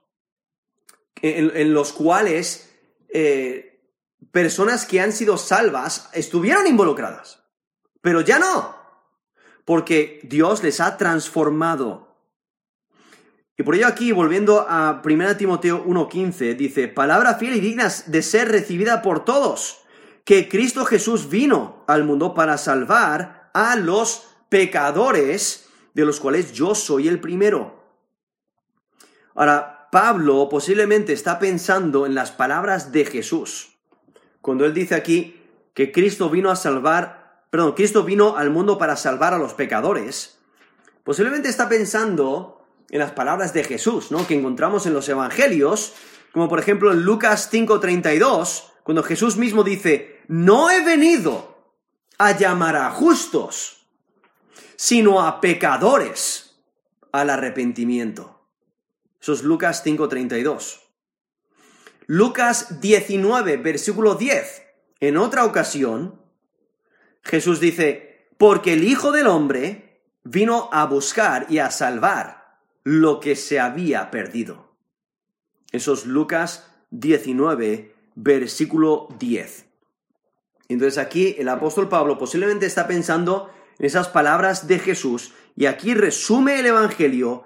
en, 1.22 1.74
los 1.74 1.92
cuales 1.92 2.74
eh, 3.10 3.82
personas 4.32 4.86
que 4.86 5.02
han 5.02 5.12
sido 5.12 5.38
salvas 5.38 6.10
estuvieron 6.14 6.66
involucradas, 6.66 7.44
pero 8.00 8.22
ya 8.22 8.40
no, 8.40 8.78
porque 9.66 10.22
Dios 10.24 10.64
les 10.64 10.80
ha 10.80 10.96
transformado 10.96 12.07
y 13.58 13.64
por 13.64 13.74
ello 13.74 13.88
aquí, 13.88 14.12
volviendo 14.12 14.68
a 14.70 15.02
1 15.04 15.38
Timoteo 15.38 15.84
1.15, 15.84 16.56
dice, 16.56 16.88
palabra 16.88 17.36
fiel 17.36 17.56
y 17.56 17.60
digna 17.60 17.92
de 18.06 18.22
ser 18.22 18.50
recibida 18.50 19.02
por 19.02 19.26
todos, 19.26 19.80
que 20.24 20.48
Cristo 20.48 20.86
Jesús 20.86 21.28
vino 21.30 21.84
al 21.88 22.04
mundo 22.04 22.36
para 22.36 22.60
salvar 22.60 23.50
a 23.56 23.76
los 23.76 24.28
pecadores, 24.50 25.70
de 25.96 26.06
los 26.06 26.20
cuales 26.20 26.54
yo 26.54 26.76
soy 26.76 27.08
el 27.08 27.20
primero. 27.20 27.84
Ahora, 29.34 29.90
Pablo 29.92 30.50
posiblemente 30.50 31.14
está 31.14 31.40
pensando 31.40 32.06
en 32.06 32.14
las 32.14 32.30
palabras 32.30 32.92
de 32.92 33.06
Jesús, 33.06 33.70
cuando 34.40 34.66
él 34.66 34.74
dice 34.76 34.94
aquí 34.94 35.42
que 35.74 35.92
Cristo 35.92 36.30
vino 36.30 36.52
a 36.52 36.56
salvar, 36.56 37.46
perdón, 37.50 37.72
Cristo 37.72 38.04
vino 38.04 38.38
al 38.38 38.52
mundo 38.52 38.78
para 38.78 38.96
salvar 38.96 39.34
a 39.34 39.40
los 39.40 39.56
pecadores, 39.56 40.38
posiblemente 41.04 41.50
está 41.50 41.68
pensando 41.68 42.57
en 42.90 43.00
las 43.00 43.12
palabras 43.12 43.54
de 43.54 43.64
Jesús, 43.64 44.12
¿no? 44.12 44.26
Que 44.26 44.36
encontramos 44.36 44.86
en 44.86 44.94
los 44.94 45.08
evangelios, 45.10 45.94
como 46.32 46.48
por 46.48 46.60
ejemplo 46.60 46.92
en 46.92 47.04
Lucas 47.04 47.50
5:32, 47.52 48.72
cuando 48.84 49.04
Jesús 49.04 49.38
mismo 49.38 49.64
dice, 49.64 50.22
no 50.28 50.70
he 50.70 50.84
venido 50.84 51.58
a 52.18 52.38
llamar 52.38 52.76
a 52.76 52.92
justos, 52.92 53.86
sino 54.76 55.26
a 55.26 55.42
pecadores 55.42 56.56
al 57.12 57.30
arrepentimiento. 57.30 58.42
Eso 59.20 59.34
es 59.34 59.44
Lucas 59.44 59.84
5:32. 59.84 60.82
Lucas 62.06 62.80
19, 62.80 63.58
versículo 63.58 64.16
10. 64.16 64.64
En 65.02 65.18
otra 65.18 65.44
ocasión, 65.44 66.22
Jesús 67.22 67.60
dice, 67.60 68.30
porque 68.38 68.74
el 68.74 68.86
Hijo 68.86 69.12
del 69.12 69.28
Hombre 69.28 70.02
vino 70.24 70.70
a 70.72 70.86
buscar 70.86 71.48
y 71.50 71.60
a 71.60 71.70
salvar 71.70 72.37
lo 72.88 73.20
que 73.20 73.36
se 73.36 73.60
había 73.60 74.10
perdido. 74.12 74.72
Eso 75.74 75.92
es 75.92 76.06
Lucas 76.06 76.72
19, 76.92 77.94
versículo 78.16 79.10
10. 79.20 79.66
Entonces 80.70 80.98
aquí 80.98 81.36
el 81.38 81.50
apóstol 81.50 81.90
Pablo 81.90 82.18
posiblemente 82.18 82.66
está 82.66 82.88
pensando 82.88 83.52
en 83.78 83.88
esas 83.88 84.08
palabras 84.08 84.70
de 84.70 84.80
Jesús 84.80 85.34
y 85.58 85.66
aquí 85.66 85.96
resume 85.96 86.62
el 86.62 86.68
Evangelio. 86.68 87.44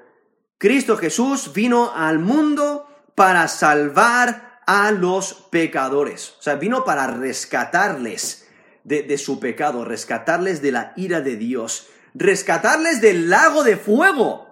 Cristo 0.60 0.95
Jesús 0.95 1.51
vino 1.54 1.91
al 1.95 2.19
mundo 2.19 2.86
para 3.15 3.47
salvar 3.47 4.62
a 4.67 4.91
los 4.91 5.34
pecadores. 5.49 6.36
O 6.38 6.43
sea, 6.43 6.54
vino 6.54 6.86
para 6.86 7.08
rescatarles 7.08 8.47
de, 8.84 9.17
su 9.17 9.39
pecado, 9.39 9.86
rescatarles 9.86 10.62
de 10.62 10.71
la 10.71 10.93
ira 10.97 11.19
de 11.21 11.36
Dios, 11.36 11.88
rescatarles 12.13 13.01
del 13.01 13.32
lago 13.32 13.63
de 13.63 13.75
fuego, 13.75 14.50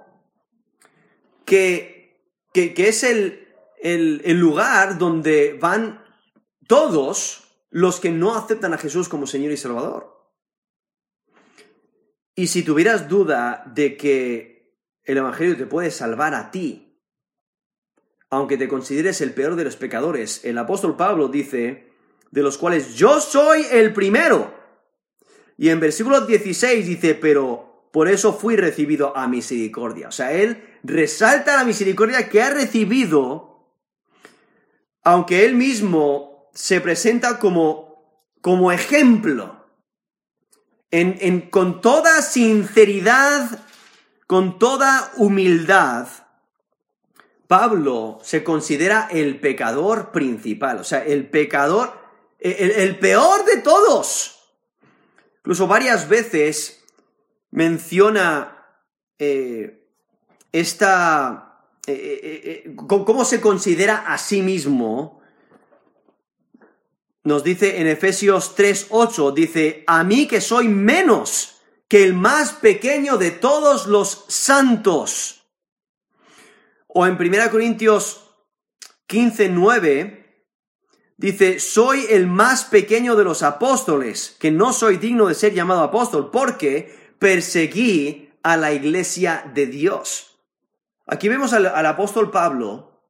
que, 1.49 2.21
que, 2.53 2.87
es 2.87 3.03
el, 3.03 3.47
el 3.81 4.39
lugar 4.39 4.99
donde 4.99 5.57
van 5.59 6.05
todos 6.67 7.43
los 7.71 7.99
que 7.99 8.11
no 8.11 8.35
aceptan 8.35 8.73
a 8.73 8.77
Jesús 8.77 9.09
como 9.09 9.25
Señor 9.25 9.51
y 9.51 9.57
Salvador. 9.57 10.15
Y 12.35 12.47
si 12.47 12.61
tuvieras 12.61 13.09
duda 13.09 13.63
de 13.73 13.97
que 13.97 14.77
el 15.03 15.17
Evangelio 15.17 15.57
te 15.57 15.65
puede 15.65 15.89
salvar 15.89 16.35
a 16.35 16.51
ti, 16.51 17.01
aunque 18.29 18.57
te 18.57 18.67
consideres 18.67 19.19
el 19.21 19.33
peor 19.33 19.55
de 19.55 19.63
los 19.63 19.75
pecadores, 19.75 20.45
el 20.45 20.57
apóstol 20.59 20.95
Pablo 20.95 21.29
dice, 21.29 21.91
de 22.29 22.43
los 22.43 22.59
cuales 22.59 22.93
yo 22.93 23.19
soy 23.19 23.65
el 23.71 23.91
primero. 23.91 24.53
Y 25.57 25.69
en 25.69 25.79
versículo 25.79 26.21
16 26.21 26.85
dice, 26.85 27.15
pero 27.15 27.68
por 27.91 28.07
eso 28.07 28.33
fui 28.33 28.55
recibido 28.55 29.15
a 29.15 29.27
misericordia. 29.27 30.07
O 30.07 30.11
sea, 30.11 30.31
él 30.31 30.63
resalta 30.83 31.57
la 31.57 31.63
misericordia 31.63 32.29
que 32.29 32.41
ha 32.41 32.49
recibido, 32.49 33.65
aunque 35.03 35.45
él 35.45 35.55
mismo 35.55 36.49
se 36.53 36.81
presenta 36.81 37.39
como, 37.39 38.23
como 38.41 38.71
ejemplo. 38.71 39.65
En, 40.91 41.41
con 41.49 41.81
toda 41.81 42.21
sinceridad, 42.23 43.59
con 44.25 44.57
toda 44.57 45.11
humildad, 45.17 46.07
Pablo 47.47 48.19
se 48.23 48.43
considera 48.43 49.07
el 49.11 49.39
pecador 49.39 50.11
principal, 50.11 50.79
o 50.79 50.83
sea, 50.83 51.03
el 51.05 51.29
pecador 51.29 51.99
el, 52.39 52.97
peor 52.99 53.45
de 53.45 53.57
todos. 53.57 54.39
Incluso 55.39 55.67
varias 55.67 56.07
veces 56.07 56.78
menciona 57.51 58.75
eh, 59.17 59.87
esta... 60.51 61.45
Eh, 61.87 62.65
eh, 62.65 62.75
cómo 62.75 63.25
se 63.25 63.41
considera 63.41 64.05
a 64.07 64.17
sí 64.17 64.41
mismo. 64.41 65.21
Nos 67.23 67.43
dice 67.43 67.81
en 67.81 67.87
Efesios 67.87 68.55
3.8, 68.55 69.33
dice, 69.33 69.83
a 69.87 70.03
mí 70.03 70.27
que 70.27 70.39
soy 70.39 70.67
menos 70.67 71.61
que 71.87 72.03
el 72.03 72.13
más 72.13 72.53
pequeño 72.53 73.17
de 73.17 73.31
todos 73.31 73.87
los 73.87 74.25
santos. 74.27 75.47
O 76.87 77.07
en 77.07 77.13
1 77.13 77.49
Corintios 77.49 78.23
15.9, 79.07 80.19
Dice, 81.19 81.59
soy 81.59 82.05
el 82.09 82.27
más 82.27 82.63
pequeño 82.63 83.17
de 83.17 83.25
los 83.25 83.43
apóstoles, 83.43 84.37
que 84.39 84.51
no 84.51 84.71
soy 84.71 84.95
digno 84.95 85.27
de 85.27 85.35
ser 85.35 85.53
llamado 85.53 85.83
apóstol, 85.83 86.31
porque 86.31 87.08
perseguí 87.19 88.31
a 88.43 88.57
la 88.57 88.71
iglesia 88.71 89.49
de 89.53 89.67
Dios. 89.67 90.39
Aquí 91.05 91.27
vemos 91.27 91.53
al, 91.53 91.67
apóstol 91.85 92.31
Pablo 92.31 93.01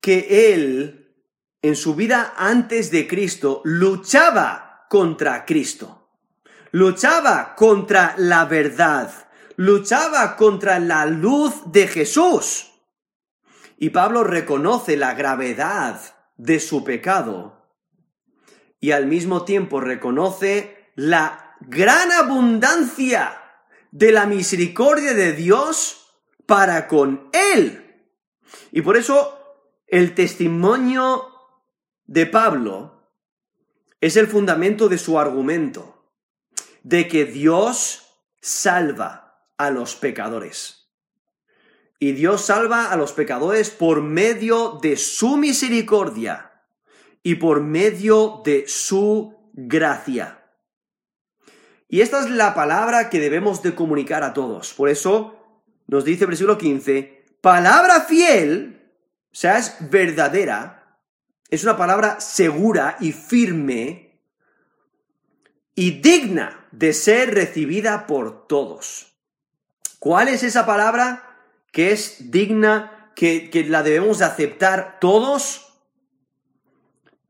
que 0.00 0.52
él, 0.52 1.14
en 1.60 1.76
su 1.76 1.94
vida 1.94 2.34
antes 2.36 2.90
de 2.90 3.06
Cristo, 3.06 3.60
luchaba 3.64 4.86
contra 4.88 5.44
Cristo, 5.44 6.08
luchaba 6.70 7.54
contra 7.56 8.14
la 8.16 8.44
verdad, 8.46 9.12
luchaba 9.56 10.36
contra 10.36 10.78
la 10.78 11.04
luz 11.04 11.54
de 11.66 11.88
Jesús. 11.88 12.72
Y 13.76 13.90
Pablo 13.90 14.24
reconoce 14.24 14.96
la 14.96 15.14
gravedad 15.14 16.00
de 16.36 16.60
su 16.60 16.84
pecado 16.84 17.58
y 18.80 18.92
al 18.92 19.06
mismo 19.06 19.44
tiempo 19.44 19.80
reconoce 19.80 20.90
la 20.94 21.47
gran 21.60 22.12
abundancia 22.12 23.40
de 23.90 24.12
la 24.12 24.26
misericordia 24.26 25.14
de 25.14 25.32
Dios 25.32 26.06
para 26.46 26.88
con 26.88 27.30
él. 27.32 28.06
Y 28.72 28.82
por 28.82 28.96
eso 28.96 29.38
el 29.86 30.14
testimonio 30.14 31.28
de 32.06 32.26
Pablo 32.26 33.12
es 34.00 34.16
el 34.16 34.26
fundamento 34.26 34.88
de 34.88 34.98
su 34.98 35.18
argumento, 35.18 36.12
de 36.82 37.08
que 37.08 37.24
Dios 37.24 38.08
salva 38.40 39.44
a 39.56 39.70
los 39.70 39.96
pecadores. 39.96 40.88
Y 41.98 42.12
Dios 42.12 42.42
salva 42.42 42.92
a 42.92 42.96
los 42.96 43.12
pecadores 43.12 43.70
por 43.70 44.02
medio 44.02 44.78
de 44.80 44.96
su 44.96 45.36
misericordia 45.36 46.62
y 47.22 47.34
por 47.34 47.60
medio 47.60 48.42
de 48.44 48.68
su 48.68 49.50
gracia. 49.52 50.37
Y 51.88 52.02
esta 52.02 52.20
es 52.20 52.30
la 52.30 52.54
palabra 52.54 53.10
que 53.10 53.20
debemos 53.20 53.62
de 53.62 53.74
comunicar 53.74 54.22
a 54.22 54.34
todos. 54.34 54.74
Por 54.74 54.88
eso 54.88 55.36
nos 55.86 56.04
dice 56.04 56.24
el 56.24 56.28
versículo 56.28 56.58
15, 56.58 57.24
palabra 57.40 58.02
fiel, 58.02 58.92
o 59.32 59.34
sea, 59.34 59.58
es 59.58 59.76
verdadera, 59.90 60.98
es 61.48 61.64
una 61.64 61.76
palabra 61.76 62.20
segura 62.20 62.96
y 63.00 63.12
firme 63.12 64.20
y 65.74 66.00
digna 66.02 66.66
de 66.72 66.92
ser 66.92 67.34
recibida 67.34 68.06
por 68.06 68.46
todos. 68.46 69.14
¿Cuál 69.98 70.28
es 70.28 70.42
esa 70.42 70.66
palabra? 70.66 71.24
que 71.72 71.92
es 71.92 72.30
digna, 72.30 73.12
que, 73.14 73.50
la 73.68 73.82
debemos 73.82 74.18
de 74.18 74.24
aceptar 74.24 74.98
todos, 75.00 75.74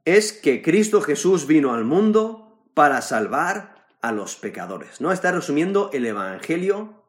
es 0.05 0.33
que 0.33 0.63
Cristo 0.63 1.01
Jesús 1.03 1.47
vino 1.47 1.75
al 1.75 1.85
mundo 1.85 2.63
para 2.75 3.03
salvar 3.03 3.78
a 4.01 4.13
los 4.13 4.37
pecadores. 4.37 5.01
¿No? 5.01 5.13
Está 5.13 5.33
resumiendo 5.33 5.91
el 5.93 6.07
Evangelio. 6.07 7.05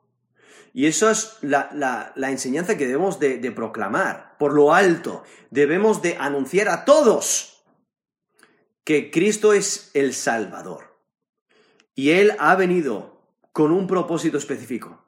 Y 0.73 0.85
eso 0.85 1.09
es 1.09 1.37
la, 1.41 2.13
enseñanza 2.15 2.77
que 2.77 2.85
debemos 2.85 3.19
de, 3.19 3.37
de, 3.37 3.51
proclamar 3.51 4.37
por 4.37 4.53
lo 4.53 4.73
alto. 4.73 5.23
Debemos 5.49 6.01
de 6.01 6.15
anunciar 6.19 6.69
a 6.69 6.85
todos 6.85 7.63
que 8.83 9.09
Cristo 9.11 9.53
es 9.53 9.91
el 9.93 10.13
Salvador. 10.13 10.95
Y 11.95 12.11
Él 12.11 12.35
ha 12.39 12.55
venido 12.55 13.23
con 13.51 13.71
un 13.71 13.87
propósito 13.87 14.37
específico, 14.37 15.03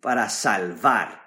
para 0.00 0.28
salvar 0.28 1.20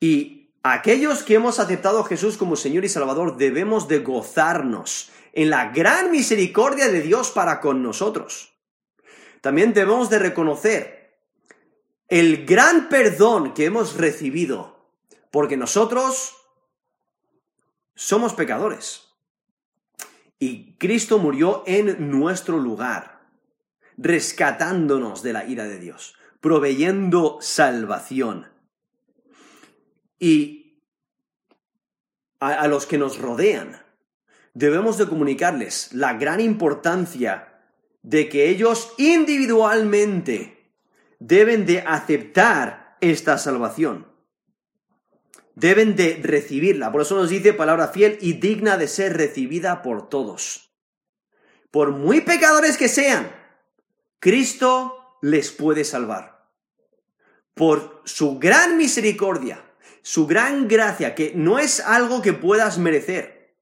y 0.00 0.54
aquellos 0.62 1.22
que 1.22 1.34
hemos 1.34 1.58
aceptado 1.58 2.00
a 2.00 2.06
Jesús 2.06 2.36
como 2.36 2.56
Señor 2.56 2.84
y 2.84 2.88
Salvador 2.88 3.36
debemos 3.36 3.88
de 3.88 4.00
gozarnos 4.00 5.10
en 5.32 5.50
la 5.50 5.70
gran 5.70 6.10
misericordia 6.10 6.88
de 6.88 7.02
Dios 7.02 7.30
para 7.30 7.60
con 7.60 7.82
nosotros. 7.82 8.55
También 9.46 9.72
debemos 9.72 10.10
de 10.10 10.18
reconocer 10.18 11.20
el 12.08 12.46
gran 12.46 12.88
perdón 12.88 13.54
que 13.54 13.66
hemos 13.66 13.96
recibido, 13.96 14.90
porque 15.30 15.56
nosotros 15.56 16.34
somos 17.94 18.34
pecadores. 18.34 19.04
Y 20.40 20.72
Cristo 20.78 21.20
murió 21.20 21.62
en 21.64 22.10
nuestro 22.10 22.58
lugar, 22.58 23.20
rescatándonos 23.96 25.22
de 25.22 25.32
la 25.32 25.44
ira 25.44 25.62
de 25.62 25.78
Dios, 25.78 26.16
proveyendo 26.40 27.38
salvación 27.40 28.48
y 30.18 30.82
a, 32.40 32.66
los 32.66 32.84
que 32.86 32.98
nos 32.98 33.18
rodean. 33.18 33.80
Debemos 34.54 34.98
de 34.98 35.06
comunicarles 35.06 35.92
la 35.92 36.14
gran 36.14 36.40
importancia 36.40 37.52
de 38.06 38.28
que 38.28 38.48
ellos 38.48 38.92
individualmente 38.98 40.70
deben 41.18 41.66
de 41.66 41.80
aceptar 41.80 42.96
esta 43.00 43.36
salvación. 43.36 44.06
Deben 45.56 45.96
de 45.96 46.20
recibirla. 46.22 46.92
Por 46.92 47.02
eso 47.02 47.16
nos 47.16 47.30
dice 47.30 47.52
palabra 47.52 47.88
fiel 47.88 48.16
y 48.20 48.34
digna 48.34 48.76
de 48.76 48.86
ser 48.86 49.16
recibida 49.16 49.82
por 49.82 50.08
todos. 50.08 50.70
Por 51.72 51.90
muy 51.90 52.20
pecadores 52.20 52.76
que 52.76 52.86
sean, 52.86 53.28
Cristo 54.20 55.18
les 55.20 55.50
puede 55.50 55.82
salvar. 55.82 56.46
Por 57.54 58.02
su 58.04 58.38
gran 58.38 58.76
misericordia, 58.76 59.64
su 60.02 60.28
gran 60.28 60.68
gracia, 60.68 61.16
que 61.16 61.32
no 61.34 61.58
es 61.58 61.80
algo 61.80 62.22
que 62.22 62.34
puedas 62.34 62.78
merecer, 62.78 63.56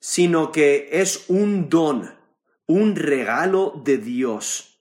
sino 0.00 0.50
que 0.50 0.88
es 0.92 1.26
un 1.28 1.68
don, 1.68 2.23
un 2.66 2.96
regalo 2.96 3.80
de 3.84 3.98
Dios. 3.98 4.78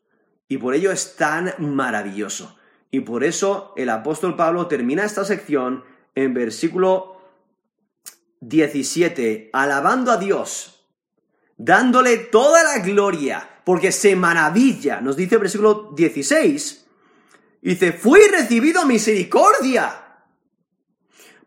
Y 0.48 0.58
por 0.58 0.76
ello 0.76 0.92
es 0.92 1.16
tan 1.16 1.54
maravilloso. 1.60 2.58
Y 2.92 3.00
por 3.00 3.24
eso 3.24 3.74
el 3.76 3.90
apóstol 3.90 4.36
Pablo 4.36 4.68
termina 4.68 5.04
esta 5.04 5.26
sección 5.26 5.84
en 6.16 6.34
versículo 6.34 7.18
17, 8.42 9.50
alabando 9.54 10.12
a 10.12 10.18
Dios, 10.18 10.86
dándole 11.58 12.18
toda 12.18 12.64
la 12.64 12.80
gloria, 12.80 13.50
porque 13.64 13.92
se 13.92 14.16
maravilla. 14.16 15.02
Nos 15.02 15.16
dice 15.16 15.36
el 15.36 15.42
versículo 15.42 15.92
16, 15.96 16.86
dice, 17.62 17.94
fui 17.94 18.20
recibido 18.28 18.86
misericordia 18.86 20.04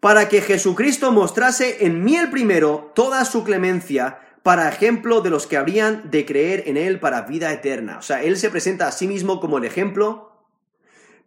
para 0.00 0.28
que 0.28 0.40
Jesucristo 0.40 1.12
mostrase 1.12 1.84
en 1.86 2.02
mí 2.02 2.16
el 2.16 2.30
primero 2.30 2.92
toda 2.94 3.24
su 3.24 3.44
clemencia, 3.44 4.20
para 4.46 4.68
ejemplo 4.68 5.22
de 5.22 5.30
los 5.30 5.48
que 5.48 5.56
habrían 5.56 6.08
de 6.08 6.24
creer 6.24 6.62
en 6.68 6.76
Él 6.76 7.00
para 7.00 7.22
vida 7.22 7.52
eterna. 7.52 7.98
O 7.98 8.02
sea, 8.02 8.22
Él 8.22 8.36
se 8.36 8.48
presenta 8.48 8.86
a 8.86 8.92
sí 8.92 9.08
mismo 9.08 9.40
como 9.40 9.58
el 9.58 9.64
ejemplo 9.64 10.30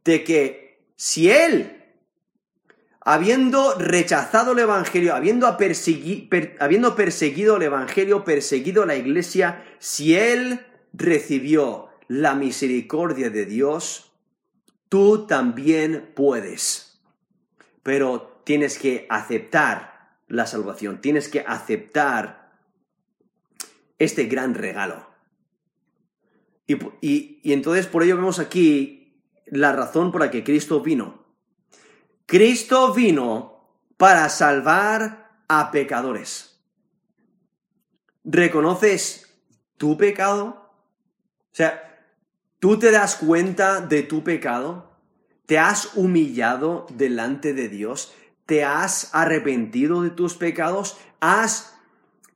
de 0.06 0.24
que 0.24 0.80
si 0.96 1.30
Él, 1.30 1.84
habiendo 3.02 3.74
rechazado 3.78 4.54
el 4.54 4.60
Evangelio, 4.60 5.16
habiendo, 5.16 5.48
habiendo 6.62 6.96
perseguido 6.96 7.58
el 7.58 7.64
Evangelio, 7.64 8.24
perseguido 8.24 8.86
la 8.86 8.96
iglesia, 8.96 9.66
si 9.80 10.16
Él 10.16 10.66
recibió 10.94 11.90
la 12.08 12.36
misericordia 12.36 13.30
de 13.30 13.46
Dios, 13.46 14.14
tú 14.88 15.28
también 15.28 16.14
puedes. 16.16 17.02
Pero 17.84 18.42
tienes 18.46 18.80
que 18.80 19.08
aceptar 19.10 20.16
la 20.30 20.48
salvación, 20.48 21.02
tienes 21.02 21.28
que 21.28 21.42
aceptar 21.42 22.40
este 24.00 24.26
gran 24.26 24.56
regalo. 24.56 25.08
Y, 27.02 27.52
entonces 27.52 27.88
por 27.88 28.04
ello 28.04 28.16
vemos 28.16 28.40
aquí 28.40 29.24
la 29.48 29.74
razón 29.74 30.12
por 30.12 30.22
la 30.22 30.32
que 30.32 30.44
Cristo 30.44 30.82
vino. 30.82 31.26
Cristo 32.26 32.94
vino 32.94 33.84
para 33.98 34.30
salvar 34.30 35.44
a 35.48 35.72
pecadores. 35.72 36.62
¿Reconoces 38.24 39.34
tu 39.78 39.98
pecado? 39.98 40.72
O 41.52 41.56
sea, 41.56 42.06
¿tú 42.60 42.78
te 42.78 42.92
das 42.92 43.16
cuenta 43.16 43.82
de 43.82 44.04
tu 44.04 44.24
pecado? 44.24 44.92
¿Te 45.48 45.58
has 45.58 45.96
humillado 45.96 46.86
delante 46.92 47.54
de 47.54 47.68
Dios? 47.68 48.14
¿Te 48.46 48.64
has 48.64 49.10
arrepentido 49.16 50.04
de 50.04 50.12
tus 50.12 50.36
pecados? 50.36 51.00
¿Has 51.20 51.79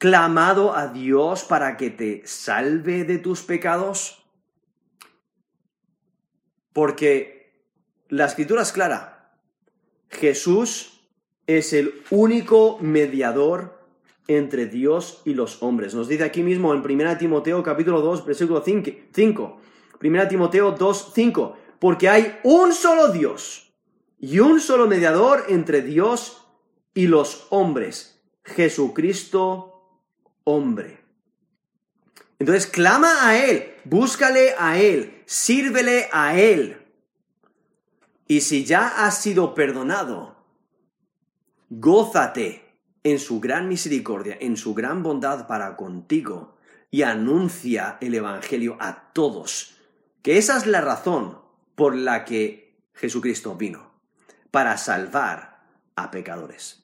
clamado 0.04 0.76
a 0.76 0.88
Dios 0.88 1.46
para 1.46 1.78
que 1.78 1.90
te 1.90 2.24
salve 2.26 3.06
de 3.06 3.20
tus 3.20 3.42
pecados? 3.42 4.22
Porque 6.74 7.54
la 8.10 8.26
escritura 8.26 8.64
es 8.64 8.74
clara. 8.74 9.32
Jesús 10.10 11.08
es 11.48 11.72
el 11.72 12.04
único 12.10 12.80
mediador 12.82 13.80
entre 14.28 14.66
Dios 14.66 15.22
y 15.24 15.36
los 15.36 15.64
hombres. 15.64 15.96
Nos 15.96 16.10
dice 16.10 16.26
aquí 16.26 16.44
mismo 16.44 16.74
en 16.74 16.82
1 16.82 17.18
Timoteo 17.18 17.64
capítulo 17.64 18.02
2, 18.02 18.26
versículo 18.26 18.62
5. 18.62 19.62
1 20.02 20.28
Timoteo 20.28 20.72
2, 20.74 21.12
5. 21.16 21.58
Porque 21.80 22.10
hay 22.10 22.40
un 22.44 22.74
solo 22.74 23.08
Dios 23.08 23.74
y 24.20 24.40
un 24.40 24.60
solo 24.60 24.86
mediador 24.86 25.46
entre 25.48 25.82
Dios 25.82 26.46
y 26.94 27.08
los 27.08 27.48
hombres, 27.52 28.22
Jesucristo 28.44 29.73
hombre. 30.44 31.02
Entonces 32.40 32.68
clama 32.68 33.28
a 33.28 33.38
Él, 33.38 33.76
búscale 33.86 34.56
a 34.58 34.78
Él, 34.80 35.24
sírvele 35.26 36.10
a 36.12 36.38
Él. 36.38 36.78
Y 38.28 38.42
si 38.42 38.66
ya 38.66 39.06
has 39.06 39.22
sido 39.22 39.54
perdonado, 39.54 40.36
gózate 41.70 42.64
en 43.04 43.20
su 43.20 43.40
gran 43.40 43.68
misericordia, 43.68 44.38
en 44.40 44.58
su 44.58 44.74
gran 44.74 45.04
bondad 45.04 45.48
para 45.48 45.76
contigo 45.76 46.58
y 46.90 47.04
anuncia 47.04 47.98
el 48.02 48.16
Evangelio 48.16 48.78
a 48.80 49.12
todos. 49.14 49.78
Que 50.22 50.38
esa 50.38 50.58
es 50.58 50.68
la 50.68 50.82
razón 50.82 51.40
por 51.76 51.96
la 51.96 52.24
que 52.24 52.78
Jesucristo 52.94 53.56
vino, 53.56 53.92
para 54.52 54.78
salvar 54.78 55.64
a 55.96 56.12
pecadores. 56.12 56.84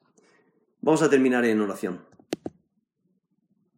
Vamos 0.82 1.01
a 1.01 1.10
terminar 1.10 1.45
en 1.45 1.62
oración. 1.62 2.09